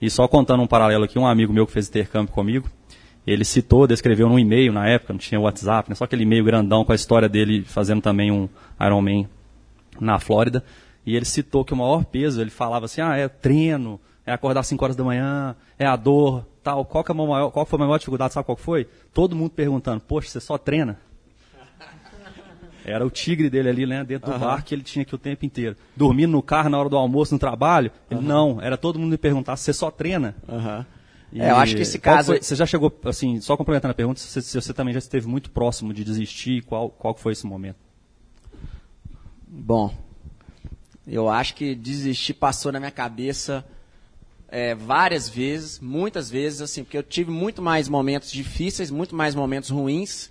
[0.00, 2.66] E só contando um paralelo aqui, um amigo meu que fez intercâmbio comigo,
[3.26, 6.84] ele citou, descreveu num e-mail na época, não tinha WhatsApp, né, só aquele e-mail grandão
[6.84, 8.48] com a história dele fazendo também um
[8.80, 9.28] Ironman
[10.00, 10.64] na Flórida.
[11.06, 14.60] E ele citou que o maior peso, ele falava assim, ah, é treino, é acordar
[14.60, 16.84] às 5 horas da manhã, é a dor, tal.
[16.84, 18.88] Qual, que é a maior, qual foi a maior dificuldade, sabe qual foi?
[19.12, 20.98] Todo mundo perguntando, poxa, você só treina?
[22.84, 24.40] Era o tigre dele ali, né, dentro do uhum.
[24.40, 25.76] bar que ele tinha aqui o tempo inteiro.
[25.96, 27.92] Dormindo no carro na hora do almoço, no trabalho.
[28.10, 28.26] Ele, uhum.
[28.26, 30.34] não, era todo mundo me perguntar, você só treina?
[30.48, 30.84] Uhum.
[31.34, 32.32] É, eu acho que esse caso.
[32.32, 35.26] Foi, você já chegou, assim, só complementando a pergunta, se, se, você também já esteve
[35.26, 37.78] muito próximo de desistir, qual, qual foi esse momento?
[39.46, 39.94] Bom,
[41.06, 43.64] eu acho que desistir passou na minha cabeça
[44.48, 49.34] é, várias vezes, muitas vezes, assim, porque eu tive muito mais momentos difíceis, muito mais
[49.34, 50.30] momentos ruins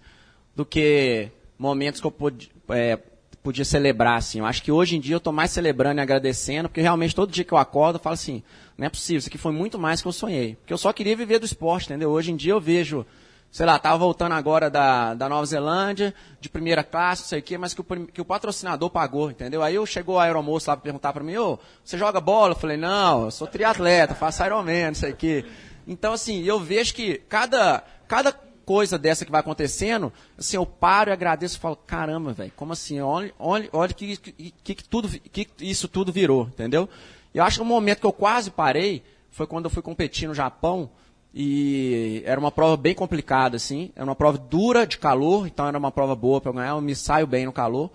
[0.56, 3.00] do que momentos que eu pude, é,
[3.42, 4.40] podia celebrar, assim.
[4.40, 7.32] Eu acho que hoje em dia eu estou mais celebrando e agradecendo, porque realmente todo
[7.32, 8.44] dia que eu acordo eu falo assim,
[8.82, 10.56] não é possível, isso aqui foi muito mais que eu sonhei.
[10.56, 12.10] Porque eu só queria viver do esporte, entendeu?
[12.10, 13.06] Hoje em dia eu vejo,
[13.52, 17.44] sei lá, tava voltando agora da, da Nova Zelândia, de primeira classe, não sei o
[17.44, 19.62] quê, mas que o, que o patrocinador pagou, entendeu?
[19.62, 22.54] Aí eu chegou a aeromoço lá para perguntar para mim, ô, você joga bola?
[22.54, 25.46] Eu falei, não, eu sou triatleta, faço Ironman, não sei o quê.
[25.88, 28.34] Então, assim, eu vejo que cada, cada
[28.65, 32.74] coisa dessa que vai acontecendo, assim, eu paro e agradeço e falo, caramba, velho, como
[32.74, 33.00] assim?
[33.00, 36.89] Olha, olha, olha que, que, que, tudo, que isso tudo virou, entendeu?
[37.34, 40.34] Eu acho que o momento que eu quase parei foi quando eu fui competir no
[40.34, 40.89] Japão
[41.34, 43.91] E era uma prova bem complicada, assim.
[43.96, 46.72] Era uma prova dura de calor, então era uma prova boa para eu ganhar.
[46.72, 47.89] Eu me saio bem no calor.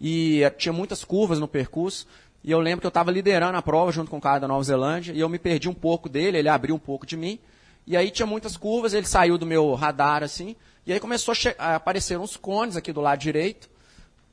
[0.00, 2.04] E eh, tinha muitas curvas no percurso.
[2.42, 4.64] E eu lembro que eu estava liderando a prova junto com o cara da Nova
[4.64, 5.12] Zelândia.
[5.12, 7.38] E eu me perdi um pouco dele, ele abriu um pouco de mim.
[7.86, 10.56] E aí tinha muitas curvas, ele saiu do meu radar, assim.
[10.84, 13.69] E aí começou a, a aparecer uns cones aqui do lado direito.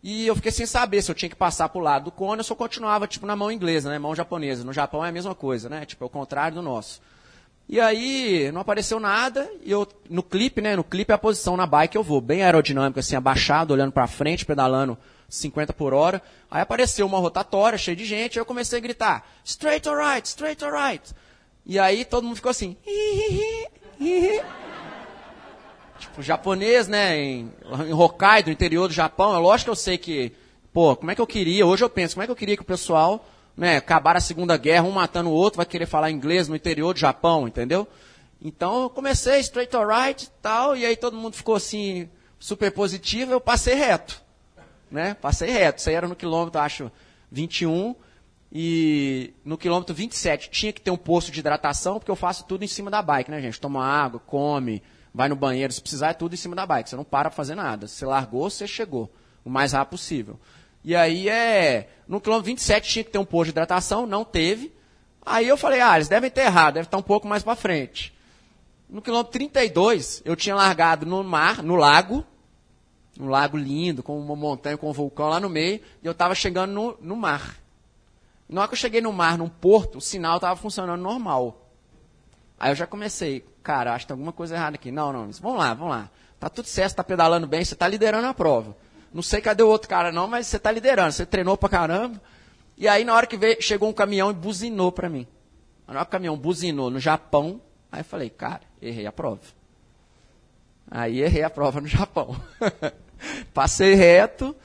[0.09, 2.39] E eu fiquei sem saber se eu tinha que passar para o lado do cone
[2.39, 3.99] ou se eu continuava, tipo, na mão inglesa, né?
[3.99, 4.63] Mão japonesa.
[4.63, 5.85] No Japão é a mesma coisa, né?
[5.85, 7.01] Tipo, é o contrário do nosso.
[7.67, 10.77] E aí não apareceu nada, e eu, no clipe, né?
[10.77, 14.07] No clipe é a posição na bike eu vou, bem aerodinâmico, assim, abaixado, olhando para
[14.07, 16.21] frente, pedalando 50 por hora.
[16.49, 20.25] Aí apareceu uma rotatória cheia de gente, aí eu comecei a gritar, straight or right,
[20.25, 21.03] straight or right.
[21.65, 22.77] E aí todo mundo ficou assim,
[26.17, 27.51] tipo, japonês, né, em,
[27.87, 30.31] em Hokkaido, no interior do Japão, é lógico que eu sei que,
[30.73, 32.61] pô, como é que eu queria, hoje eu penso, como é que eu queria que
[32.61, 33.25] o pessoal
[33.55, 36.93] né, acabar a Segunda Guerra, um matando o outro, vai querer falar inglês no interior
[36.93, 37.87] do Japão, entendeu?
[38.41, 43.31] Então eu comecei straight alright e tal, e aí todo mundo ficou assim, super positivo,
[43.31, 44.21] eu passei reto.
[44.89, 45.15] Né?
[45.15, 45.79] Passei reto.
[45.79, 46.91] Isso aí era no quilômetro, acho,
[47.31, 47.95] 21.
[48.49, 52.63] E no quilômetro 27 tinha que ter um posto de hidratação, porque eu faço tudo
[52.63, 53.59] em cima da bike, né, gente?
[53.59, 54.81] Toma água, come,
[55.17, 56.91] vai no banheiro, se precisar é tudo em cima da bike.
[56.91, 57.87] Você não para pra fazer nada.
[57.87, 59.11] Você largou, você chegou.
[59.43, 60.39] O mais rápido possível.
[60.83, 61.89] E aí é.
[62.07, 64.71] No quilômetro 27 tinha que ter um posto de hidratação, não teve.
[65.25, 68.13] Aí eu falei, ah, eles devem ter errado, deve estar um pouco mais para frente.
[68.87, 72.23] No quilômetro 32, eu tinha largado no mar, no lago,
[73.19, 76.35] um lago lindo, com uma montanha, com um vulcão lá no meio, e eu estava
[76.35, 77.57] chegando no, no mar.
[78.47, 81.67] Na hora que eu cheguei no mar, num porto, o sinal estava funcionando normal.
[82.59, 84.93] Aí eu já comecei, cara, acho que tem alguma coisa errada aqui.
[84.93, 86.09] Não, não, vamos lá, vamos lá.
[86.39, 88.77] Tá tudo certo, está pedalando bem, você está liderando a prova.
[89.13, 92.21] Não sei cadê o outro cara não, mas você está liderando, você treinou pra caramba.
[92.77, 95.27] E aí na hora que veio, chegou um caminhão e buzinou para mim.
[95.85, 97.59] Na hora que o caminhão buzinou no Japão,
[97.91, 99.41] aí eu falei, cara, errei a prova.
[100.89, 102.39] Aí errei a prova no Japão.
[103.53, 104.55] Passei reto,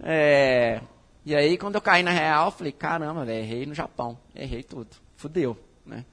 [0.00, 0.82] é...
[1.24, 4.90] e aí quando eu caí na real, eu falei, caramba, errei no Japão, errei tudo,
[5.16, 6.04] fudeu, né?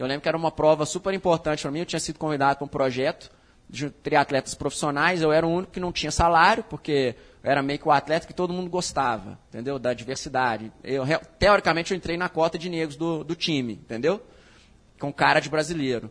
[0.00, 2.64] Eu lembro que era uma prova super importante para mim, eu tinha sido convidado para
[2.64, 3.30] um projeto
[3.68, 7.78] de triatletas profissionais, eu era o único que não tinha salário, porque eu era meio
[7.78, 9.78] que o atleta que todo mundo gostava, entendeu?
[9.78, 10.72] Da diversidade.
[10.82, 11.04] Eu,
[11.38, 14.22] teoricamente, eu entrei na cota de negros do, do time, entendeu?
[14.98, 16.10] Com cara de brasileiro.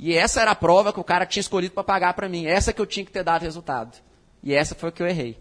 [0.00, 2.44] E essa era a prova que o cara tinha escolhido para pagar para mim.
[2.44, 3.98] Essa que eu tinha que ter dado resultado.
[4.42, 5.38] E essa foi que eu errei.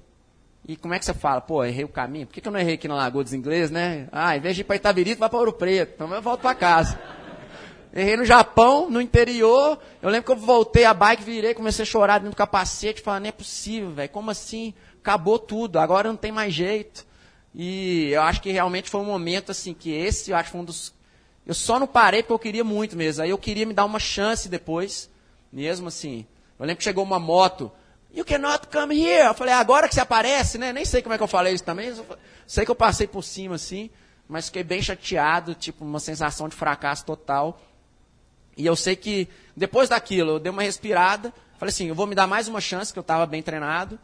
[0.68, 1.42] E como é que você fala?
[1.42, 2.28] Pô, errei o caminho?
[2.28, 4.08] Por que, que eu não errei aqui na Lagoa dos Ingleses, né?
[4.12, 5.94] Ah, em vez de ir para Itabirito, vai para Ouro Preto.
[5.96, 7.00] Então eu volto para casa.
[7.93, 9.80] Errei no Japão, no interior.
[10.02, 13.02] Eu lembro que eu voltei a bike, virei, comecei a chorar dentro do capacete.
[13.02, 14.10] Falei, não é possível, velho.
[14.10, 14.73] Como assim?
[15.00, 17.06] Acabou tudo, agora não tem mais jeito.
[17.56, 20.65] E eu acho que realmente foi um momento assim que esse, eu acho foi um
[20.65, 20.93] dos.
[21.45, 23.23] Eu só não parei porque eu queria muito mesmo.
[23.23, 25.10] Aí eu queria me dar uma chance depois,
[25.52, 26.26] mesmo assim.
[26.60, 27.71] Eu lembro que chegou uma moto.
[28.13, 29.28] You cannot come here.
[29.28, 30.73] Eu falei, agora que você aparece, né?
[30.73, 31.93] Nem sei como é que eu falei isso também.
[32.45, 33.89] Sei que eu passei por cima assim,
[34.28, 37.62] mas fiquei bem chateado, tipo, uma sensação de fracasso total.
[38.58, 42.15] E eu sei que depois daquilo, eu dei uma respirada, falei assim, eu vou me
[42.15, 44.00] dar mais uma chance, que eu estava bem treinado,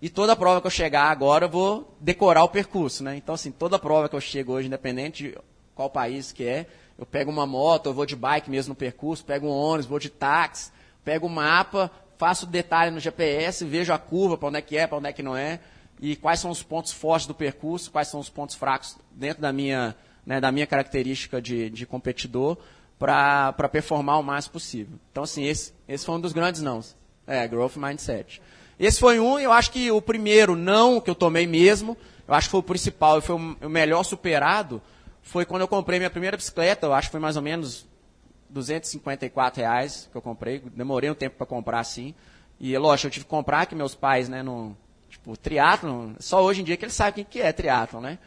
[0.00, 3.16] e toda prova que eu chegar agora, eu vou decorar o percurso, né?
[3.16, 5.38] Então, assim, toda prova que eu chego hoje, independente de
[5.74, 6.66] qual país que é,
[6.98, 9.98] eu pego uma moto, eu vou de bike mesmo no percurso, pego um ônibus, vou
[9.98, 10.72] de táxi,
[11.04, 14.86] pego o mapa, faço detalhe no GPS, vejo a curva, para onde é que é,
[14.86, 15.60] para onde é que não é,
[16.00, 19.52] e quais são os pontos fortes do percurso, quais são os pontos fracos dentro da
[19.52, 19.94] minha,
[20.26, 22.58] né, da minha característica de, de competidor,
[22.98, 24.98] para performar o máximo possível.
[25.10, 26.80] Então, assim, esse, esse foi um dos grandes não.
[27.26, 28.42] É, growth mindset.
[28.78, 32.48] Esse foi um, eu acho que o primeiro não que eu tomei mesmo, eu acho
[32.48, 34.80] que foi o principal e foi o melhor superado,
[35.22, 37.86] foi quando eu comprei minha primeira bicicleta, eu acho que foi mais ou menos
[38.50, 42.14] 254 reais que eu comprei, demorei um tempo para comprar assim.
[42.58, 44.76] E lógico, eu tive que comprar que meus pais, né, no
[45.08, 48.18] tipo, triatlo, só hoje em dia que eles sabem o que é triatlo, né?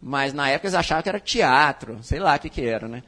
[0.00, 3.02] Mas na época eles achavam que era teatro, sei lá o que que era, né?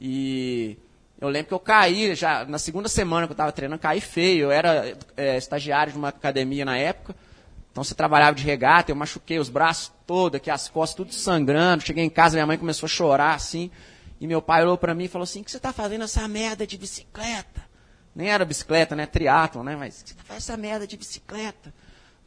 [0.00, 0.78] E
[1.20, 4.44] eu lembro que eu caí, já na segunda semana que eu estava treinando, caí feio.
[4.44, 7.14] Eu era é, estagiário de uma academia na época.
[7.72, 11.84] Então você trabalhava de regata, eu machuquei os braços todos, aqui as costas tudo sangrando.
[11.84, 13.70] Cheguei em casa, minha mãe começou a chorar assim.
[14.20, 16.26] E meu pai olhou para mim e falou assim: "O que você está fazendo essa
[16.26, 17.68] merda de bicicleta?"
[18.14, 19.06] Nem era bicicleta, né?
[19.06, 19.76] Triatlon, né?
[19.76, 21.72] Mas você faz essa merda de bicicleta.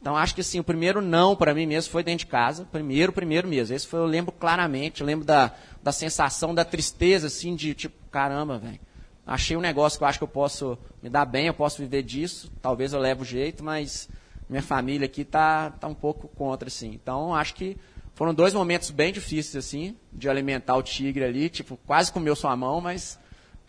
[0.00, 2.66] Então acho que assim, o primeiro não para mim mesmo foi dentro de casa.
[2.72, 3.76] Primeiro, primeiro mesmo.
[3.76, 7.96] Esse foi, eu lembro claramente, eu lembro da, da sensação, da tristeza, assim, de tipo,
[8.10, 8.80] caramba, velho.
[9.26, 12.02] Achei um negócio que eu acho que eu posso me dar bem, eu posso viver
[12.02, 12.50] disso.
[12.60, 14.08] Talvez eu leve o jeito, mas
[14.48, 16.90] minha família aqui tá, tá um pouco contra, assim.
[16.92, 17.76] Então acho que
[18.14, 22.54] foram dois momentos bem difíceis, assim, de alimentar o tigre ali, tipo, quase comeu sua
[22.56, 23.18] mão, mas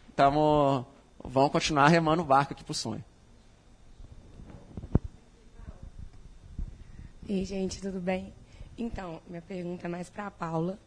[0.10, 0.86] estamos
[1.24, 3.04] vão continuar remando o barco aqui pro sonho.
[7.28, 8.34] Ei, gente, tudo bem?
[8.78, 10.78] Então, minha pergunta é mais para a Paula.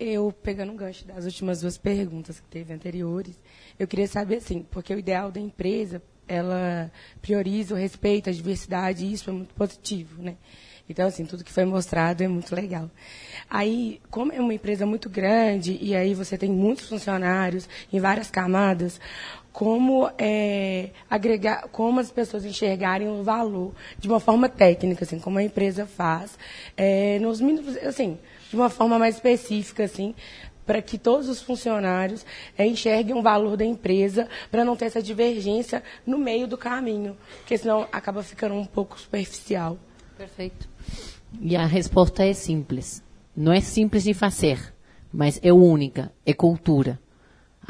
[0.00, 3.36] Eu, pegando um gancho das últimas duas perguntas que teve anteriores,
[3.78, 9.04] eu queria saber, assim, porque o ideal da empresa, ela prioriza o respeito, a diversidade,
[9.04, 10.36] e isso é muito positivo, né?
[10.88, 12.90] Então, assim, tudo que foi mostrado é muito legal.
[13.50, 18.30] Aí, como é uma empresa muito grande, e aí você tem muitos funcionários em várias
[18.30, 19.00] camadas,
[19.52, 25.38] como é, agregar, como as pessoas enxergarem o valor de uma forma técnica, assim, como
[25.38, 26.38] a empresa faz,
[26.76, 28.16] é, nos mínimos, assim,
[28.50, 30.14] de uma forma mais específica, assim,
[30.66, 35.02] para que todos os funcionários é, enxerguem o valor da empresa, para não ter essa
[35.02, 39.78] divergência no meio do caminho, porque senão acaba ficando um pouco superficial.
[40.16, 40.68] Perfeito.
[41.40, 43.02] E a resposta é simples.
[43.34, 44.74] Não é simples de fazer,
[45.12, 47.00] mas é única, é cultura.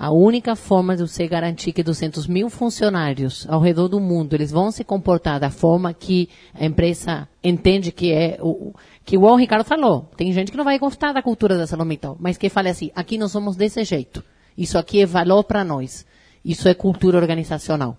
[0.00, 4.52] A única forma de você garantir que 200 mil funcionários ao redor do mundo eles
[4.52, 8.72] vão se comportar da forma que a empresa entende que é o
[9.04, 10.08] que o Ricardo falou.
[10.16, 12.92] Tem gente que não vai gostar da cultura da saúde mental, mas que fale assim:
[12.94, 14.22] aqui nós somos desse jeito.
[14.56, 16.06] Isso aqui é valor para nós.
[16.44, 17.98] Isso é cultura organizacional.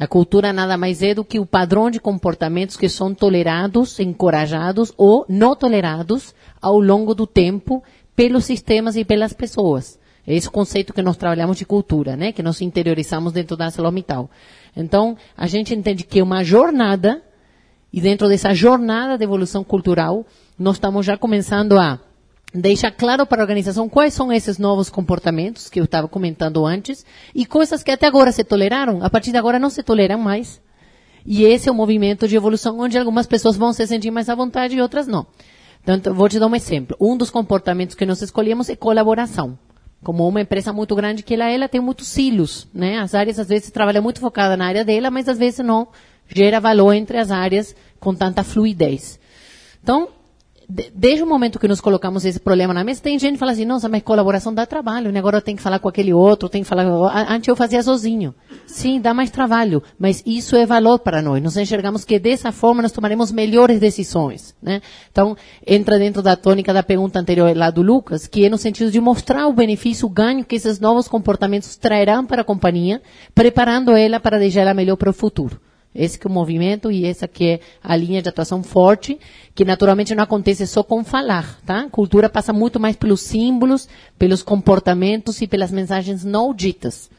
[0.00, 4.92] A cultura nada mais é do que o padrão de comportamentos que são tolerados, encorajados
[4.96, 7.84] ou não tolerados ao longo do tempo
[8.16, 10.00] pelos sistemas e pelas pessoas.
[10.30, 12.30] É esse conceito que nós trabalhamos de cultura, né?
[12.30, 14.30] Que nós interiorizamos dentro da ArcelorMittal.
[14.76, 17.20] Então, a gente entende que é uma jornada,
[17.92, 20.24] e dentro dessa jornada de evolução cultural,
[20.56, 21.98] nós estamos já começando a
[22.54, 27.04] deixar claro para a organização quais são esses novos comportamentos que eu estava comentando antes
[27.34, 30.62] e coisas que até agora se toleraram, a partir de agora não se toleram mais.
[31.26, 34.36] E esse é o movimento de evolução onde algumas pessoas vão se sentir mais à
[34.36, 35.26] vontade e outras não.
[35.82, 36.96] Então, vou te dar um exemplo.
[37.00, 39.58] Um dos comportamentos que nós escolhemos é colaboração
[40.02, 42.98] como uma empresa muito grande que ela, ela tem muitos silos, né?
[42.98, 45.88] As áreas às vezes trabalham muito focada na área dela, mas às vezes não
[46.28, 49.20] gera valor entre as áreas com tanta fluidez.
[49.82, 50.08] Então,
[50.94, 53.64] desde o momento que nos colocamos esse problema na mesa, tem gente que fala assim,
[53.64, 55.18] nossa, mas colaboração dá trabalho, né?
[55.18, 56.84] agora eu tenho que falar com aquele outro, tenho que falar...
[57.28, 58.34] Antes eu fazia sozinho.
[58.66, 61.42] Sim, dá mais trabalho, mas isso é valor para nós.
[61.42, 64.54] Nós enxergamos que dessa forma nós tomaremos melhores decisões.
[64.62, 64.80] Né?
[65.10, 68.90] Então, entra dentro da tônica da pergunta anterior lá do Lucas, que é no sentido
[68.90, 73.02] de mostrar o benefício, o ganho que esses novos comportamentos trarão para a companhia,
[73.34, 75.60] preparando ela para deixar ela melhor para o futuro.
[75.94, 79.18] Esse que é o movimento e essa que é a linha de atuação forte,
[79.54, 81.88] que naturalmente não acontece só com falar, tá?
[81.90, 87.10] Cultura passa muito mais pelos símbolos, pelos comportamentos e pelas mensagens não ditas.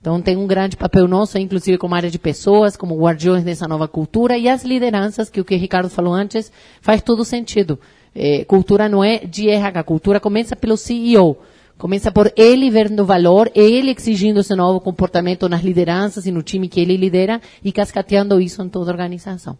[0.00, 3.88] Então tem um grande papel nosso, inclusive como área de pessoas, como guardiões dessa nova
[3.88, 7.80] cultura e as lideranças, que o que o Ricardo falou antes, faz todo sentido.
[8.14, 11.38] É, cultura não é de RH, cultura começa pelo CEO.
[11.76, 16.68] Começa por ele vendo valor, ele exigindo esse novo comportamento nas lideranças e no time
[16.68, 19.58] que ele lidera e cascateando isso em toda a organização.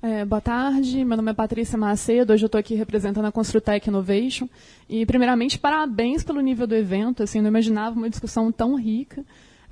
[0.00, 3.88] É, boa tarde, meu nome é Patrícia Macedo, hoje eu estou aqui representando a Construtec
[3.88, 4.46] Innovation.
[4.86, 9.24] E, primeiramente, parabéns pelo nível do evento, assim, não imaginava uma discussão tão rica.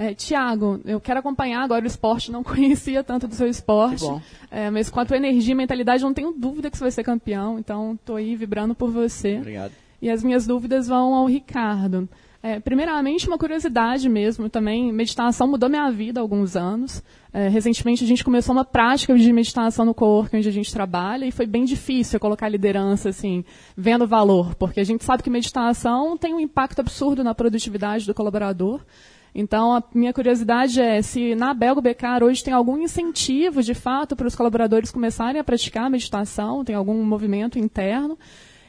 [0.03, 4.05] É, Tiago, eu quero acompanhar agora o esporte, não conhecia tanto do seu esporte.
[4.51, 7.05] É, mas com a tua energia e mentalidade, não tenho dúvida que você vai ser
[7.05, 7.57] campeão.
[7.57, 9.37] Então, estou aí vibrando por você.
[9.37, 9.73] Obrigado.
[10.01, 12.09] E as minhas dúvidas vão ao Ricardo.
[12.43, 14.93] É, primeiramente, uma curiosidade mesmo também.
[14.93, 17.01] Meditação mudou minha vida há alguns anos.
[17.33, 21.25] É, recentemente, a gente começou uma prática de meditação no coworking onde a gente trabalha
[21.25, 23.45] e foi bem difícil colocar liderança, assim,
[23.77, 28.13] vendo valor, porque a gente sabe que meditação tem um impacto absurdo na produtividade do
[28.13, 28.81] colaborador.
[29.35, 34.15] Então, a minha curiosidade é se na Belgo Becar hoje tem algum incentivo, de fato,
[34.15, 38.19] para os colaboradores começarem a praticar meditação, tem algum movimento interno.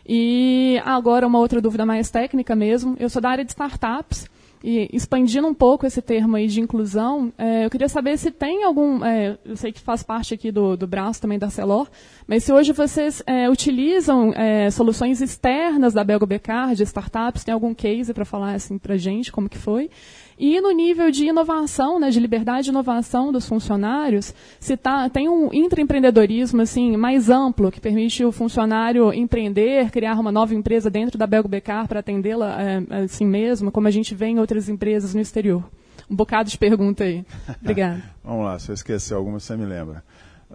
[0.07, 2.95] E agora, uma outra dúvida mais técnica mesmo.
[2.99, 4.27] Eu sou da área de startups.
[4.65, 8.63] E expandindo um pouco esse termo aí de inclusão, é, eu queria saber se tem
[8.63, 11.89] algum, é, eu sei que faz parte aqui do, do braço também da Celor,
[12.25, 17.53] mas se hoje vocês é, utilizam é, soluções externas da Belgo Becar, de startups, tem
[17.53, 19.89] algum case para falar assim para gente, como que foi?
[20.37, 25.29] E no nível de inovação, né, de liberdade de inovação dos funcionários, se tá, tem
[25.29, 31.17] um intraempreendedorismo assim, mais amplo, que permite o funcionário empreender, criar uma nova empresa dentro
[31.17, 35.13] da Belgo Becar para atendê-la é, assim mesmo, como a gente vê em outras empresas
[35.13, 35.63] no exterior.
[36.09, 37.25] Um bocado de pergunta aí.
[37.61, 38.03] Obrigada.
[38.23, 40.03] Vamos lá, se eu esquecer alguma, você me lembra.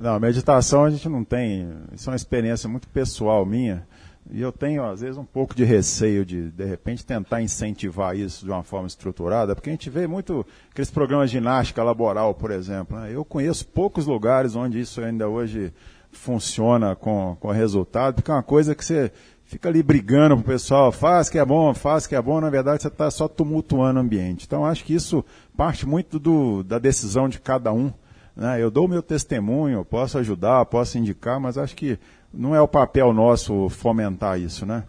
[0.00, 3.86] Não, meditação a gente não tem, isso é uma experiência muito pessoal minha.
[4.30, 8.44] E eu tenho, às vezes, um pouco de receio de, de repente, tentar incentivar isso
[8.44, 12.50] de uma forma estruturada, porque a gente vê muito aqueles programas de ginástica laboral, por
[12.50, 12.98] exemplo.
[12.98, 13.10] Né?
[13.12, 15.72] Eu conheço poucos lugares onde isso ainda hoje
[16.10, 19.10] funciona com, com resultado, porque é uma coisa que você
[19.44, 22.50] fica ali brigando com o pessoal, faz que é bom, faz que é bom, na
[22.50, 24.44] verdade você está só tumultuando o ambiente.
[24.46, 25.24] Então acho que isso
[25.56, 27.90] parte muito do, da decisão de cada um.
[28.36, 28.62] Né?
[28.62, 31.98] Eu dou o meu testemunho, posso ajudar, posso indicar, mas acho que
[32.32, 34.66] não é o papel nosso fomentar isso.
[34.66, 34.84] Né?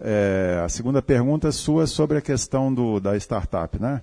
[0.00, 3.80] É, a segunda pergunta é sua sobre a questão do, da startup.
[3.80, 4.00] Né?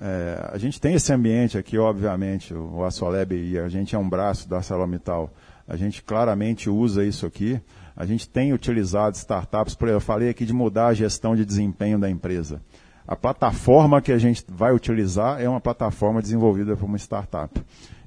[0.00, 4.08] É, a gente tem esse ambiente aqui, obviamente, o Assoleb e a gente é um
[4.08, 5.30] braço da ArcelorMittal.
[5.66, 7.60] A gente claramente usa isso aqui.
[7.96, 12.08] A gente tem utilizado startups, eu falei aqui de mudar a gestão de desempenho da
[12.08, 12.60] empresa.
[13.06, 17.60] A plataforma que a gente vai utilizar é uma plataforma desenvolvida por uma startup.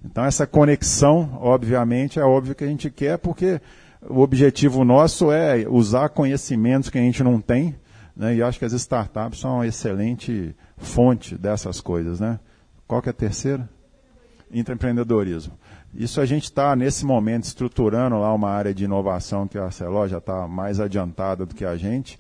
[0.04, 3.60] Então essa conexão, obviamente, é óbvio que a gente quer, porque
[4.10, 7.76] o objetivo nosso é usar conhecimentos que a gente não tem,
[8.16, 8.36] né?
[8.36, 12.20] e acho que as startups são uma excelente fonte dessas coisas.
[12.20, 12.40] Né?
[12.88, 13.70] Qual que é a terceira?
[14.52, 15.54] Intraempreendedorismo.
[15.94, 20.08] Isso a gente está, nesse momento, estruturando lá uma área de inovação que a Arcelor
[20.08, 22.18] já está mais adiantada do que a gente.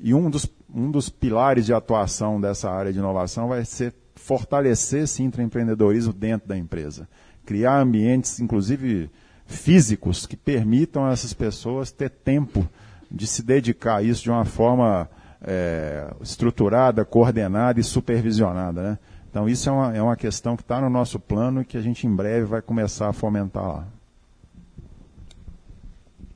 [0.00, 5.04] E um dos, um dos pilares de atuação dessa área de inovação vai ser fortalecer
[5.04, 7.08] esse intraempreendedorismo dentro da empresa.
[7.44, 9.10] Criar ambientes, inclusive
[9.52, 12.68] físicos, que permitam a essas pessoas ter tempo
[13.10, 15.08] de se dedicar a isso de uma forma
[15.42, 18.82] é, estruturada, coordenada e supervisionada.
[18.82, 18.98] Né?
[19.30, 21.80] Então, isso é uma, é uma questão que está no nosso plano e que a
[21.80, 23.86] gente em breve vai começar a fomentar lá.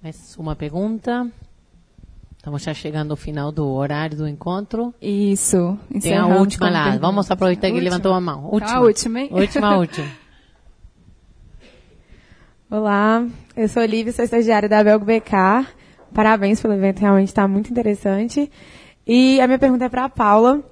[0.03, 1.29] Mais uma pergunta?
[2.47, 4.95] Estamos já chegando ao final do horário do encontro.
[5.03, 5.77] Isso.
[6.01, 6.97] Tem a última lá.
[6.97, 8.49] Vamos aproveitar que ele levantou a mão.
[8.53, 8.77] Última.
[8.77, 9.29] A última, hein?
[9.33, 10.07] Última, última.
[12.69, 13.25] Olá,
[13.57, 15.69] eu sou Olivia, sou estagiária da Belgo BK.
[16.13, 18.51] Parabéns pelo evento, realmente está muito interessante.
[19.07, 20.65] E a minha pergunta é para a Paula.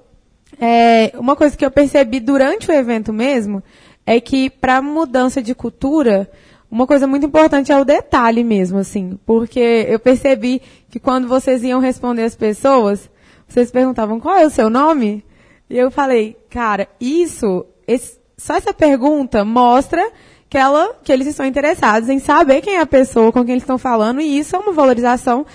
[0.59, 3.63] É, uma coisa que eu percebi durante o evento mesmo
[4.05, 6.29] é que para mudança de cultura,
[6.69, 11.63] uma coisa muito importante é o detalhe mesmo, assim, porque eu percebi que quando vocês
[11.63, 13.09] iam responder as pessoas,
[13.47, 15.23] vocês perguntavam qual é o seu nome?
[15.69, 20.05] E eu falei, cara, isso, esse, só essa pergunta mostra
[20.49, 23.63] que, ela, que eles estão interessados em saber quem é a pessoa com quem eles
[23.63, 25.45] estão falando, e isso é uma valorização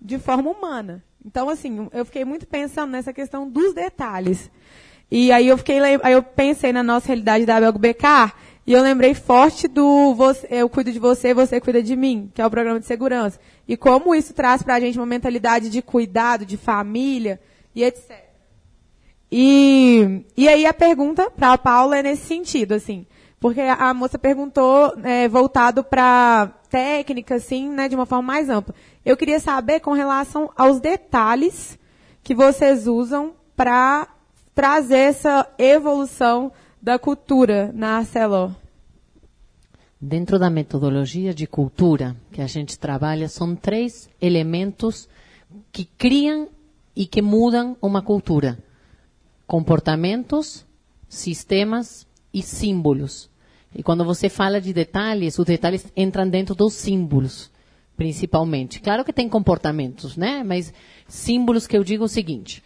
[0.00, 1.02] de forma humana.
[1.24, 4.48] Então, assim, eu fiquei muito pensando nessa questão dos detalhes.
[5.10, 8.32] E aí eu fiquei, aí eu pensei na nossa realidade da Abel BK
[8.66, 12.42] e eu lembrei forte do você, eu cuido de você, você cuida de mim, que
[12.42, 13.38] é o programa de segurança.
[13.66, 17.40] E como isso traz para a gente uma mentalidade de cuidado, de família
[17.74, 18.24] e etc.
[19.30, 23.06] E, e aí a pergunta para a Paula é nesse sentido, assim,
[23.38, 28.74] porque a, moça perguntou é, voltado para técnica, assim, né, de uma forma mais ampla.
[29.04, 31.78] Eu queria saber com relação aos detalhes
[32.22, 34.08] que vocês usam para
[34.54, 38.52] trazer essa evolução da cultura na Arcelor.
[40.00, 45.08] Dentro da metodologia de cultura que a gente trabalha, são três elementos
[45.72, 46.48] que criam
[46.94, 48.58] e que mudam uma cultura:
[49.46, 50.66] comportamentos,
[51.08, 52.05] sistemas
[52.36, 53.30] e símbolos.
[53.74, 57.50] E quando você fala de detalhes, os detalhes entram dentro dos símbolos
[57.96, 58.80] principalmente.
[58.80, 60.44] Claro que tem comportamentos, né?
[60.44, 60.72] Mas
[61.08, 62.62] símbolos que eu digo o seguinte: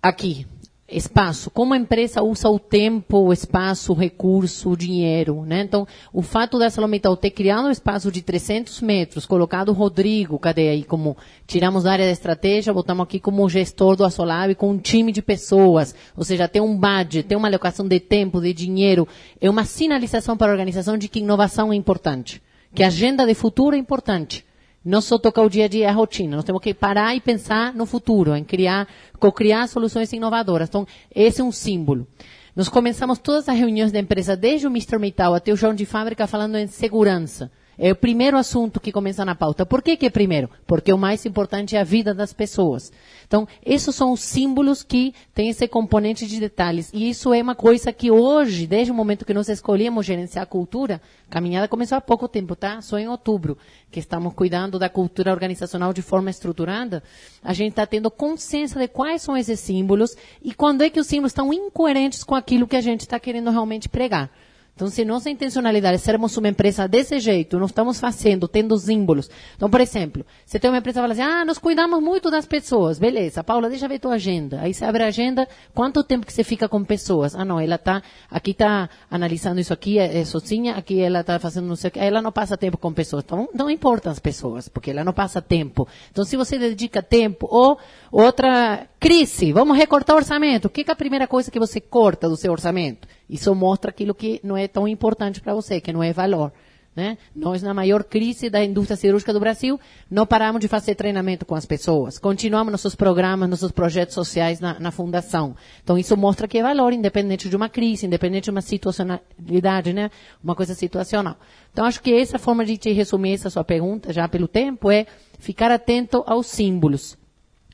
[0.00, 0.46] aqui,
[0.88, 5.62] espaço, como a empresa usa o tempo, o espaço, o recurso, o dinheiro, né?
[5.62, 10.38] Então, o fato da Salomital ter criado um espaço de 300 metros, colocado o Rodrigo,
[10.38, 11.16] cadê aí, como
[11.46, 15.22] tiramos da área da estratégia, botamos aqui como gestor do Asolab com um time de
[15.22, 19.08] pessoas, ou seja, tem um budget, tem uma alocação de tempo, de dinheiro,
[19.40, 22.40] é uma sinalização para a organização de que inovação é importante
[22.76, 24.44] que a agenda de futuro é importante.
[24.86, 26.36] Não só tocar o dia a dia, a rotina.
[26.36, 28.86] Nós temos que parar e pensar no futuro, em criar,
[29.18, 30.68] co-criar soluções inovadoras.
[30.68, 32.06] Então, esse é um símbolo.
[32.54, 34.96] Nós começamos todas as reuniões da empresa, desde o Mr.
[34.96, 37.50] Metal até o João de Fábrica, falando em segurança.
[37.78, 39.66] É o primeiro assunto que começa na pauta.
[39.66, 40.48] Por que, que é primeiro?
[40.66, 42.90] Porque o mais importante é a vida das pessoas.
[43.26, 46.90] Então, esses são os símbolos que têm esse componente de detalhes.
[46.94, 50.46] E isso é uma coisa que hoje, desde o momento que nós escolhemos gerenciar a
[50.46, 52.80] cultura, a caminhada começou há pouco tempo, tá?
[52.80, 53.58] Só em outubro,
[53.90, 57.02] que estamos cuidando da cultura organizacional de forma estruturada,
[57.42, 61.06] a gente está tendo consciência de quais são esses símbolos e quando é que os
[61.06, 64.30] símbolos estão incoerentes com aquilo que a gente está querendo realmente pregar.
[64.76, 69.30] Então, se nossa intencionalidade é sermos uma empresa desse jeito, nós estamos fazendo, tendo símbolos.
[69.56, 72.44] Então, por exemplo, você tem uma empresa que fala assim, ah, nós cuidamos muito das
[72.44, 72.98] pessoas.
[72.98, 74.60] Beleza, Paula, deixa eu ver tua agenda.
[74.60, 77.34] Aí você abre a agenda, quanto tempo que você fica com pessoas?
[77.34, 81.38] Ah, não, ela está, aqui está analisando isso aqui, é, é sozinha, aqui ela está
[81.38, 81.98] fazendo não sei o que.
[81.98, 83.24] Ela não passa tempo com pessoas.
[83.24, 85.88] Então, não importam as pessoas, porque ela não passa tempo.
[86.12, 87.78] Então, se você dedica tempo, ou
[88.12, 90.66] outra crise, vamos recortar o orçamento.
[90.66, 93.08] O que é a primeira coisa que você corta do seu orçamento?
[93.28, 96.52] Isso mostra aquilo que não é tão importante para você, que não é valor.
[96.96, 97.18] Né?
[97.34, 99.78] Nós, na maior crise da indústria cirúrgica do Brasil,
[100.10, 102.18] não paramos de fazer treinamento com as pessoas.
[102.18, 105.54] Continuamos nossos programas, nossos projetos sociais na, na fundação.
[105.84, 110.10] Então, isso mostra que é valor, independente de uma crise, independente de uma situacionalidade, né?
[110.42, 111.36] uma coisa situacional.
[111.70, 115.06] Então, acho que essa forma de te resumir essa sua pergunta, já pelo tempo, é
[115.38, 117.18] ficar atento aos símbolos.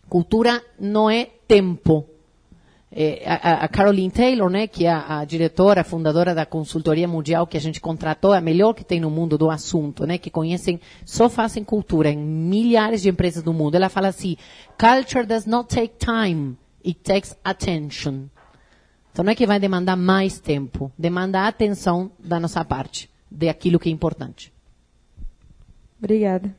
[0.09, 2.09] Cultura não é tempo
[2.95, 7.47] é, a, a, Caroline Taylor, né, que é a, a, diretora, fundadora da consultoria mundial
[7.47, 10.30] que a gente contratou, é a melhor que tem no mundo do assunto, né, que
[10.30, 13.76] conhecem, só fazem cultura em milhares de empresas do mundo.
[13.76, 14.36] Ela fala assim:
[14.78, 18.24] culture does not take time, it takes attention.
[19.11, 23.78] Então não é que vai demandar mais tempo, demanda atenção da nossa parte, de aquilo
[23.78, 24.53] que é importante.
[25.99, 26.55] Obrigada.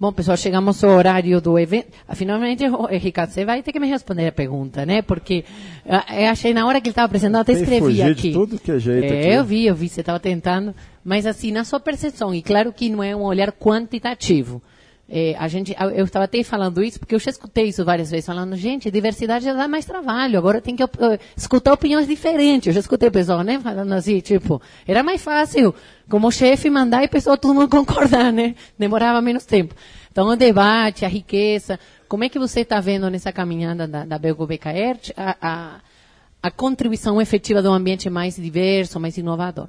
[0.00, 1.88] Bom, pessoal, chegamos ao horário do evento.
[2.06, 2.62] Ah, finalmente,
[3.00, 5.02] Ricardo, você vai ter que me responder a pergunta, né?
[5.02, 5.44] Porque
[5.88, 8.28] ah, eu achei na hora que ele estava apresentando, até escrevi aqui.
[8.28, 9.28] De tudo que é jeito é, aqui.
[9.28, 10.72] Eu vi, eu vi, você estava tentando.
[11.04, 14.62] Mas assim, na sua percepção, e claro que não é um olhar quantitativo.
[15.10, 18.26] É, a gente, eu estava até falando isso porque eu já escutei isso várias vezes,
[18.26, 20.88] falando, gente, diversidade já dá mais trabalho, agora tem que uh,
[21.34, 22.66] escutar opiniões diferentes.
[22.66, 25.74] Eu já escutei o pessoal, né, falando assim, tipo, era mais fácil,
[26.10, 28.54] como chefe, mandar e o pessoal todo mundo concordar, né?
[28.78, 29.74] Demorava menos tempo.
[30.12, 34.18] Então, o debate, a riqueza, como é que você está vendo nessa caminhada da, da
[34.18, 35.80] Belgo BKR a, a,
[36.42, 39.68] a contribuição efetiva de um ambiente mais diverso, mais inovador?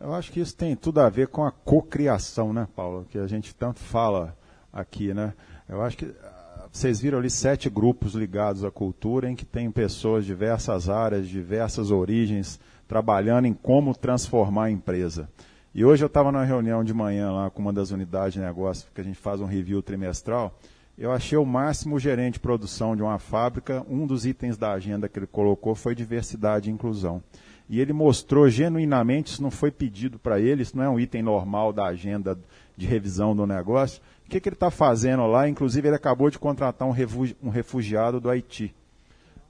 [0.00, 3.06] Eu acho que isso tem tudo a ver com a cocriação, né, Paulo?
[3.08, 4.34] Que a gente tanto fala
[4.72, 5.34] aqui, né?
[5.68, 9.70] Eu acho que ah, vocês viram ali sete grupos ligados à cultura em que tem
[9.70, 15.28] pessoas de diversas áreas, diversas origens, trabalhando em como transformar a empresa.
[15.72, 18.88] E hoje eu estava numa reunião de manhã lá com uma das unidades de negócio,
[18.92, 20.58] que a gente faz um review trimestral.
[20.98, 25.08] Eu achei o máximo gerente de produção de uma fábrica, um dos itens da agenda
[25.08, 27.22] que ele colocou foi diversidade e inclusão.
[27.68, 31.22] E ele mostrou genuinamente, isso não foi pedido para ele, isso não é um item
[31.22, 32.36] normal da agenda
[32.76, 35.48] de revisão do negócio, que, que ele está fazendo lá?
[35.48, 38.74] Inclusive, ele acabou de contratar um, refugi um refugiado do Haiti,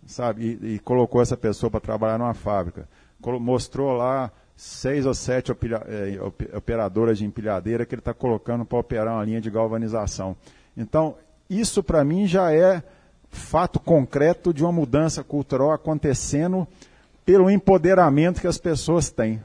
[0.07, 0.59] sabe?
[0.63, 2.89] E, e colocou essa pessoa para trabalhar numa fábrica.
[3.39, 9.15] mostrou lá seis ou sete é, operadoras de empilhadeira que ele está colocando para operar
[9.15, 10.37] uma linha de galvanização.
[10.77, 11.15] Então,
[11.49, 12.83] isso para mim já é
[13.29, 16.67] fato concreto de uma mudança cultural acontecendo
[17.25, 19.41] pelo empoderamento que as pessoas têm.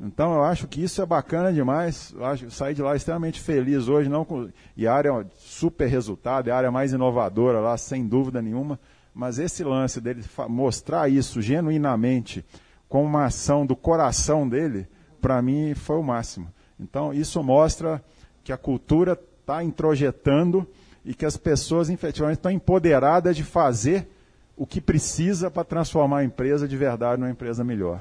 [0.00, 2.14] Então eu acho que isso é bacana demais.
[2.16, 5.86] Eu acho saí de lá extremamente feliz hoje, não com, e a área é super
[5.86, 8.78] resultado, é a área mais inovadora lá, sem dúvida nenhuma.
[9.14, 12.44] Mas esse lance dele mostrar isso genuinamente
[12.88, 14.86] com uma ação do coração dele,
[15.20, 16.48] para mim foi o máximo.
[16.78, 18.02] Então isso mostra
[18.44, 20.66] que a cultura está introjetando
[21.04, 24.08] e que as pessoas efetivamente estão empoderadas de fazer
[24.56, 28.00] o que precisa para transformar a empresa de verdade numa empresa melhor.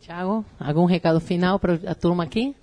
[0.00, 2.56] Tiago, algum recado final para a turma aqui?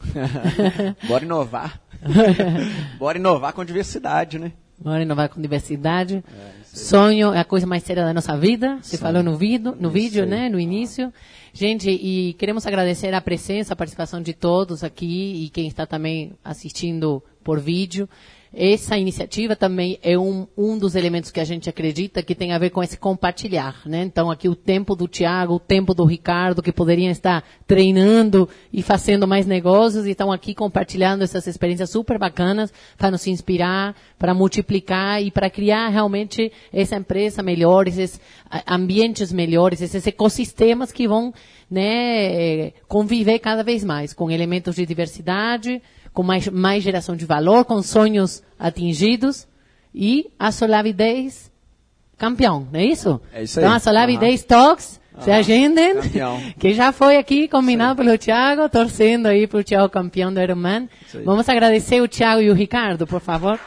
[1.08, 1.80] Bora inovar.
[2.98, 4.54] Bora inovar com diversidade, né?
[4.80, 6.24] Bora inovar com diversidade.
[6.28, 8.80] É, Sonho é a coisa mais séria da nossa vida.
[8.82, 9.04] Você Sim.
[9.04, 10.50] falou no vídeo, no vídeo, né?
[10.50, 11.14] No início.
[11.54, 16.34] Gente, e queremos agradecer a presença, a participação de todos aqui e quem está também
[16.44, 18.10] assistindo por vídeo.
[18.60, 22.58] Essa iniciativa também é um, um dos elementos que a gente acredita que tem a
[22.58, 24.02] ver com esse compartilhar, né?
[24.02, 28.82] Então aqui o tempo do Tiago, o tempo do Ricardo, que poderiam estar treinando e
[28.82, 34.34] fazendo mais negócios, e estão aqui compartilhando essas experiências super bacanas para nos inspirar, para
[34.34, 38.20] multiplicar e para criar realmente essa empresa melhor, esses
[38.68, 41.32] ambientes melhores, esses ecossistemas que vão
[41.70, 45.80] né, conviver cada vez mais com elementos de diversidade,
[46.18, 49.48] com mais, mais geração de valor, com sonhos atingidos
[49.94, 51.52] e a Solavidez
[52.18, 53.22] campeão, não é isso?
[53.32, 53.66] É isso aí.
[53.66, 54.48] Então a Solavidez uhum.
[54.48, 55.22] Talks, uhum.
[55.22, 55.94] se agendem,
[56.58, 60.90] que já foi aqui combinado pelo Thiago, torcendo aí para o Thiago campeão do Ironman.
[61.24, 63.60] Vamos agradecer o Thiago e o Ricardo, por favor.